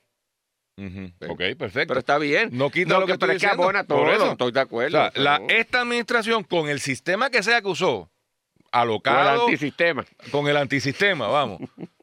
Ujú, 0.79 1.13
Ok, 1.29 1.43
perfecto. 1.59 1.89
Pero 1.89 2.01
está 2.01 2.17
bien. 2.17 2.49
No 2.53 2.71
quita 2.71 2.95
No, 2.95 3.01
lo 3.01 3.07
que, 3.07 3.19
pero 3.19 3.33
es 3.33 3.41
que 3.43 3.47
abona 3.49 3.85
todo, 3.85 3.99
Por 3.99 4.15
eso. 4.15 4.33
estoy 4.33 4.53
de 4.53 4.61
acuerdo. 4.61 4.97
sea, 4.99 5.09
o 5.09 5.13
sea, 5.13 5.23
la- 5.23 5.39
no. 5.41 5.47
esta 5.51 5.81
administración, 5.83 6.43
con 6.45 6.69
el 6.71 6.81
sistema 6.81 7.29
que 7.29 7.43
sea 7.43 7.61
que 7.61 7.69
usó, 7.69 7.87
Como 7.91 8.11
el 8.73 8.81
alocado, 8.81 9.45
antisistema. 9.45 10.07
con 10.31 10.49
el 10.49 10.57
antisistema, 10.57 11.27
vamos, 11.29 11.61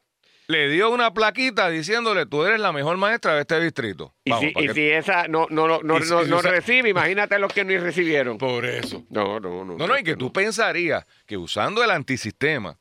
le 0.48 0.68
dio 0.70 0.90
una 0.90 1.12
plaquita 1.12 1.68
diciéndole, 1.68 2.24
tú 2.26 2.42
eres 2.44 2.58
la 2.58 2.72
mejor 2.72 2.96
maestra 2.96 3.34
de 3.34 3.42
este 3.42 3.60
distrito. 3.60 4.14
Y, 4.24 4.32
si, 4.32 4.50
para 4.50 4.64
y 4.64 4.68
que- 4.68 4.74
si 4.74 4.90
esa 4.90 5.28
no, 5.28 5.46
no, 5.50 5.68
no, 5.68 5.80
no, 5.82 6.00
si- 6.02 6.10
no- 6.10 6.24
si 6.42 6.48
recibe, 6.48 6.88
imagínate 6.88 7.38
los 7.38 7.52
que 7.52 7.64
no 7.64 7.78
recibieron. 7.82 8.38
Por 8.38 8.64
eso. 8.64 9.04
No, 9.10 9.38
no, 9.38 9.64
no. 9.64 9.76
No, 9.76 9.86
no, 9.86 9.98
y 9.98 10.02
que 10.02 10.16
tú 10.16 10.32
pensarías 10.32 11.06
que 11.26 11.36
usando 11.36 11.84
el 11.84 11.90
antisistema, 11.90 12.78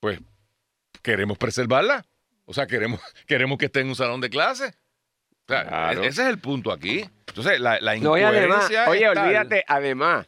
pues 0.00 0.18
queremos 1.02 1.36
preservarla. 1.38 2.04
O 2.46 2.54
sea, 2.54 2.66
queremos, 2.66 3.00
queremos 3.26 3.58
que 3.58 3.66
esté 3.66 3.80
en 3.80 3.88
un 3.88 3.96
salón 3.96 4.20
de 4.20 4.30
clase. 4.30 4.66
O 5.48 5.52
sea, 5.52 5.62
Claro. 5.64 6.02
e- 6.02 6.06
ese 6.08 6.22
es 6.22 6.28
el 6.28 6.38
punto 6.38 6.72
aquí. 6.72 7.04
Entonces, 7.28 7.60
la, 7.60 7.78
la 7.80 7.96
No, 7.96 8.16
y 8.16 8.22
además, 8.22 8.70
incoherencia 8.70 8.88
oye, 8.88 9.14
tal, 9.14 9.26
olvídate, 9.26 9.64
además, 9.68 10.26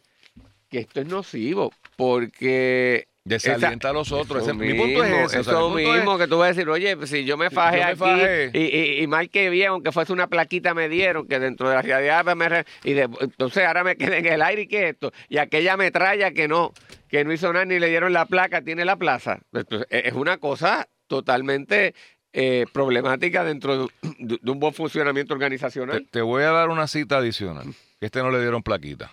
que 0.69 0.79
esto 0.79 1.01
es 1.01 1.07
nocivo, 1.07 1.73
porque... 1.97 3.07
Desalienta 3.29 3.87
esa- 3.87 3.89
a 3.89 3.93
los 3.93 4.11
otros. 4.11 4.43
Eso 4.43 4.51
Ese- 4.51 4.59
mi 4.59 4.73
punto 4.73 5.03
es 5.03 5.09
mismo, 5.09 5.25
ese. 5.25 5.39
o 5.39 5.43
sea, 5.43 5.53
Eso 5.53 5.67
punto 5.67 5.79
es- 5.79 5.95
mismo 5.95 6.17
que 6.17 6.27
tú 6.27 6.37
vas 6.37 6.45
a 6.45 6.53
decir, 6.53 6.69
oye, 6.69 6.97
pues, 6.97 7.09
si 7.09 7.25
yo 7.25 7.37
me 7.37 7.49
fajé 7.49 7.77
yo 7.77 7.83
me 7.85 7.89
aquí 7.91 7.99
fajé. 7.99 8.51
Y, 8.53 8.59
y- 8.59 9.03
y 9.03 9.07
mal 9.07 9.29
que 9.29 9.49
bien, 9.49 9.67
aunque 9.69 9.91
fuese 9.91 10.11
una 10.13 10.27
plaquita 10.27 10.73
me 10.73 10.89
dieron, 10.89 11.27
que 11.27 11.39
dentro 11.39 11.69
de 11.69 11.75
la 11.75 11.83
ciudad 11.83 12.25
de 12.25 12.35
me 12.35 12.49
re- 12.49 12.65
y 12.83 12.93
de- 12.93 13.09
entonces 13.21 13.65
ahora 13.65 13.83
me 13.83 13.95
quedé 13.95 14.17
en 14.17 14.25
el 14.25 14.41
aire 14.41 14.63
y 14.63 14.67
que 14.67 14.89
esto, 14.89 15.11
y 15.29 15.37
aquella 15.37 15.77
metralla 15.77 16.31
que 16.31 16.47
no, 16.47 16.73
que 17.07 17.23
no 17.23 17.31
hizo 17.33 17.51
nada 17.53 17.65
ni 17.65 17.79
le 17.79 17.87
dieron 17.89 18.13
la 18.13 18.25
placa, 18.25 18.61
tiene 18.61 18.83
la 18.85 18.95
plaza. 18.97 19.39
Entonces, 19.53 19.87
e- 19.89 20.03
es 20.07 20.13
una 20.13 20.37
cosa 20.37 20.87
totalmente 21.07 21.93
eh, 22.31 22.65
problemática 22.71 23.43
dentro 23.43 23.87
de, 24.03 24.39
un 24.51 24.59
buen 24.59 24.71
funcionamiento 24.73 25.33
organizacional. 25.33 26.05
te 26.11 26.21
voy 26.21 26.43
a 26.43 26.51
dar 26.51 26.69
una 26.69 26.87
cita 26.87 27.17
adicional. 27.17 27.65
que 27.99 28.05
Este 28.05 28.21
no 28.21 28.29
le 28.29 28.39
dieron 28.39 28.61
plaquita. 28.61 29.11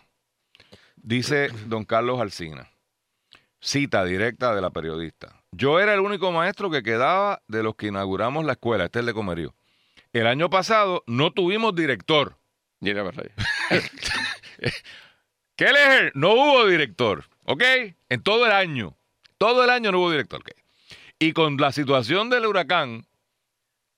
Dice 0.96 1.48
don 1.66 1.85
Carlos 1.85 2.20
Alsina. 2.20 2.68
Cita 3.66 4.05
directa 4.05 4.55
de 4.55 4.61
la 4.61 4.70
periodista. 4.70 5.42
Yo 5.50 5.81
era 5.81 5.92
el 5.92 5.98
único 5.98 6.31
maestro 6.31 6.70
que 6.70 6.85
quedaba 6.85 7.42
de 7.48 7.64
los 7.64 7.74
que 7.74 7.88
inauguramos 7.88 8.44
la 8.44 8.52
escuela. 8.52 8.85
Este 8.85 8.98
es 8.98 9.00
el 9.00 9.07
de 9.07 9.12
Comerío. 9.12 9.57
El 10.12 10.29
año 10.29 10.48
pasado 10.48 11.02
no 11.09 11.33
tuvimos 11.33 11.74
director. 11.74 12.38
Kelleher, 15.57 16.12
no 16.14 16.35
hubo 16.35 16.66
director. 16.66 17.24
¿Ok? 17.42 17.64
En 18.09 18.22
todo 18.22 18.46
el 18.46 18.52
año. 18.52 18.96
Todo 19.37 19.64
el 19.64 19.70
año 19.70 19.90
no 19.90 19.98
hubo 19.98 20.12
director. 20.12 20.42
ok. 20.42 20.50
Y 21.18 21.33
con 21.33 21.57
la 21.57 21.72
situación 21.72 22.31
del 22.31 22.46
huracán, 22.46 23.05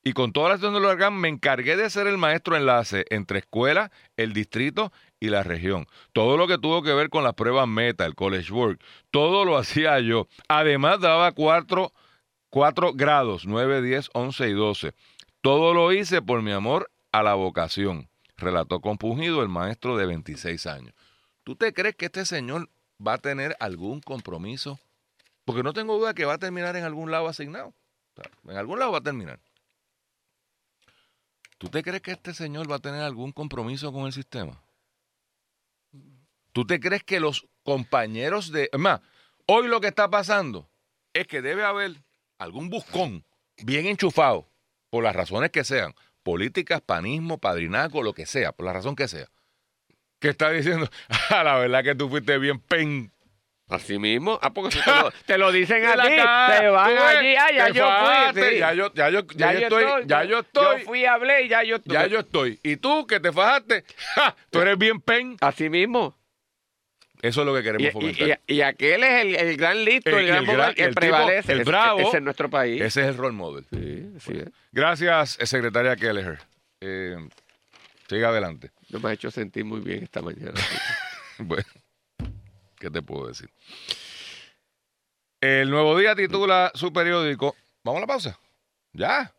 Y 0.04 0.12
con 0.12 0.32
toda 0.32 0.50
la 0.50 0.54
situación 0.54 0.80
del 0.80 0.90
huracán 0.90 1.14
me 1.14 1.28
encargué 1.28 1.76
de 1.76 1.90
ser 1.90 2.06
el 2.06 2.18
maestro 2.18 2.56
enlace 2.56 3.04
entre 3.11 3.40
escuela, 3.40 3.90
el 4.16 4.32
distrito 4.32 4.92
y 5.20 5.28
la 5.28 5.42
región. 5.42 5.87
Todo 6.12 6.37
lo 6.37 6.46
que 6.46 6.58
tuvo 6.58 6.82
que 6.82 6.94
ver 6.94 7.11
con 7.11 7.24
las 7.24 7.34
pruebas 7.34 7.68
meta, 7.68 8.06
el 8.06 8.14
college 8.14 8.52
work, 8.52 8.80
todo 9.11 9.44
lo 9.44 9.58
hacía 9.58 9.98
yo. 10.00 10.28
Además 10.48 11.00
daba 11.00 11.32
cuatro, 11.32 11.92
cuatro 12.48 12.92
grados, 12.94 13.44
9, 13.44 13.82
10, 13.82 14.11
11 14.14 14.48
y 14.48 14.52
12. 14.52 14.94
Todo 15.40 15.74
lo 15.74 15.92
hice 15.92 16.22
por 16.22 16.42
mi 16.42 16.52
amor 16.52 16.90
a 17.12 17.22
la 17.22 17.34
vocación, 17.34 18.08
relató 18.37 18.80
compungido 18.80 19.42
el 19.42 19.48
maestro 19.48 19.96
de 19.96 20.06
26 20.06 20.66
años. 20.66 20.94
¿Tú 21.44 21.56
te 21.56 21.72
crees 21.72 21.96
que 21.96 22.06
este 22.06 22.24
señor 22.24 22.68
va 23.04 23.14
a 23.14 23.18
tener 23.18 23.56
algún 23.61 24.00
compromiso? 24.00 24.78
Porque 25.44 25.62
no 25.62 25.72
tengo 25.72 25.96
duda 25.98 26.14
que 26.14 26.24
va 26.24 26.34
a 26.34 26.38
terminar 26.38 26.76
en 26.76 26.84
algún 26.84 27.11
lado 27.11 27.28
asignado. 27.28 27.72
En 28.46 28.56
algún 28.56 28.78
lado 28.78 28.92
va 28.92 28.98
a 28.98 29.02
terminar. 29.02 29.40
¿Tú 31.58 31.68
te 31.68 31.82
crees 31.82 32.02
que 32.02 32.12
este 32.12 32.32
señor 32.34 32.70
va 32.70 32.76
a 32.76 32.80
tener 32.80 33.02
algún 33.02 33.32
compromiso 33.32 33.92
con 33.92 34.06
el 34.06 34.12
sistema? 34.12 34.62
¿Tú 36.52 36.64
te 36.64 36.80
crees 36.80 37.04
que 37.04 37.20
los 37.20 37.46
compañeros 37.62 38.50
de... 38.52 38.70
Es 38.72 38.78
más, 38.78 39.00
hoy 39.46 39.68
lo 39.68 39.80
que 39.80 39.88
está 39.88 40.08
pasando 40.08 40.68
es 41.12 41.26
que 41.26 41.42
debe 41.42 41.64
haber 41.64 41.96
algún 42.38 42.70
buscón 42.70 43.24
bien 43.62 43.86
enchufado, 43.86 44.48
por 44.90 45.04
las 45.04 45.14
razones 45.14 45.50
que 45.50 45.64
sean, 45.64 45.94
políticas, 46.22 46.80
panismo, 46.80 47.38
padrinazgo, 47.38 48.02
lo 48.02 48.14
que 48.14 48.26
sea, 48.26 48.52
por 48.52 48.66
la 48.66 48.72
razón 48.72 48.96
que 48.96 49.08
sea, 49.08 49.28
que 50.20 50.28
está 50.28 50.50
diciendo, 50.50 50.88
ah, 51.30 51.44
la 51.44 51.58
verdad 51.58 51.82
que 51.82 51.94
tú 51.94 52.08
fuiste 52.08 52.38
bien 52.38 52.60
pen. 52.60 53.12
Así 53.68 53.98
mismo. 53.98 54.38
Ah, 54.40 54.50
porque 54.52 54.78
te 54.78 54.90
lo, 54.90 55.11
te 55.26 55.38
lo 55.38 55.52
dicen 55.52 55.85
a 55.85 55.92
ti. 56.02 56.09
Te 56.09 56.68
van 56.68 56.88
ves, 56.94 57.02
allí. 57.02 57.37
Ah, 57.37 57.50
ya 57.52 57.68
yo 57.68 57.87
fui. 58.33 58.42
sí. 58.42 58.59
Ya 58.59 58.72
yo, 58.72 58.94
ya 58.94 59.11
yo, 59.11 59.26
ya 59.35 59.52
yo 59.52 59.59
estoy, 59.61 59.85
ya 60.07 60.22
yo 60.24 60.28
Yo 60.31 60.38
estoy, 60.40 60.83
fui, 60.85 61.04
hablé 61.04 61.42
y 61.42 61.48
ya 61.48 61.62
yo 61.64 61.76
estoy. 61.76 61.92
ya 61.92 62.07
yo 62.07 62.20
estoy. 62.20 62.59
Y 62.62 62.76
tú 62.76 63.07
que 63.07 63.20
te 63.20 63.31
fajaste, 63.33 63.85
¡ja! 64.14 64.35
tú 64.50 64.61
eres 64.61 64.78
bien 64.78 65.00
pen. 65.00 65.37
Así 65.40 65.68
mismo. 65.68 66.16
Eso 67.20 67.40
es 67.40 67.46
lo 67.46 67.54
que 67.54 67.62
queremos 67.64 67.88
y- 67.88 67.90
fomentar. 67.90 68.40
y- 68.46 68.54
y 68.54 68.62
aquel 68.62 69.02
es 69.02 69.22
el, 69.24 69.35
el 69.35 69.57
gran 69.57 69.85
listo, 69.85 70.11
Eh, 70.11 70.20
el 70.20 70.26
gran 70.28 70.48
el 70.48 70.57
gran- 70.57 70.74
que 70.74 70.83
el 70.85 70.88
tipo- 70.90 71.00
prevalece. 71.00 71.52
el 71.52 71.61
Ese- 71.62 71.70
bravo. 71.70 72.00
Ese 72.00 72.16
es 72.18 72.22
nuestro 72.22 72.48
país. 72.48 72.81
Ese 72.81 73.00
es 73.02 73.07
el 73.09 73.16
role 73.16 73.35
model. 73.35 73.66
Sí, 73.70 74.38
es. 74.38 74.48
Gracias, 74.72 75.37
eh, 75.40 75.46
secretaria 75.46 75.96
Kelleher. 75.96 76.38
Eh, 76.81 77.16
siga 78.09 78.28
adelante. 78.28 78.70
No 78.90 79.00
me 79.00 79.11
ha 79.11 79.12
hecho 79.12 79.31
sentir 79.33 79.64
muy 79.64 79.81
bien 79.81 80.04
esta 80.04 80.22
mañana. 80.22 80.54
Bueno, 81.40 81.64
¿qué 82.78 82.90
te 82.90 83.02
puedo 83.02 83.28
decir? 83.28 83.50
El 85.40 85.70
Nuevo 85.70 85.96
Día 85.96 86.14
titula 86.14 86.70
su 86.74 86.92
periódico. 86.92 87.54
¿Vamos 87.84 87.98
a 87.98 88.00
la 88.00 88.06
pausa? 88.06 88.40
¿Ya? 88.92 89.32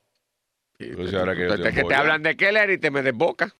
Sí, 0.78 0.92
Pues 0.96 1.14
ahora 1.14 1.36
que 1.36 1.46
te 1.48 1.74
que 1.74 1.84
te 1.84 1.96
hablan 1.96 2.24
de 2.24 2.38
Keller 2.38 2.70
y 2.70 2.78
te 2.78 2.90
me 2.90 3.02
desboca. 3.02 3.54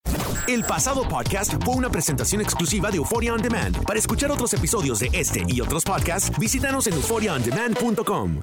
El 0.48 0.64
pasado 0.64 1.06
podcast 1.06 1.62
fue 1.62 1.74
una 1.74 1.90
presentación 1.90 2.40
exclusiva 2.40 2.90
de 2.90 2.96
Euphoria 2.96 3.34
On 3.34 3.42
Demand. 3.42 3.84
Para 3.84 3.98
escuchar 3.98 4.30
otros 4.30 4.54
episodios 4.54 5.00
de 5.00 5.10
este 5.12 5.42
y 5.46 5.60
otros 5.60 5.84
podcasts, 5.84 6.36
visítanos 6.38 6.86
en 6.86 6.94
euphoriaondemand.com. 6.94 8.40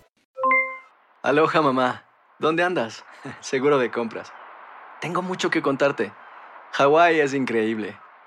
Aloha 1.24 1.62
mamá, 1.62 2.06
¿dónde 2.40 2.64
andas? 2.64 3.04
Seguro 3.42 3.80
de 3.80 3.90
compras. 3.90 4.32
Tengo 5.02 5.22
mucho 5.22 5.50
que 5.50 5.62
contarte. 5.62 6.14
Hawái 6.74 7.20
es 7.20 7.34
increíble. 7.34 7.98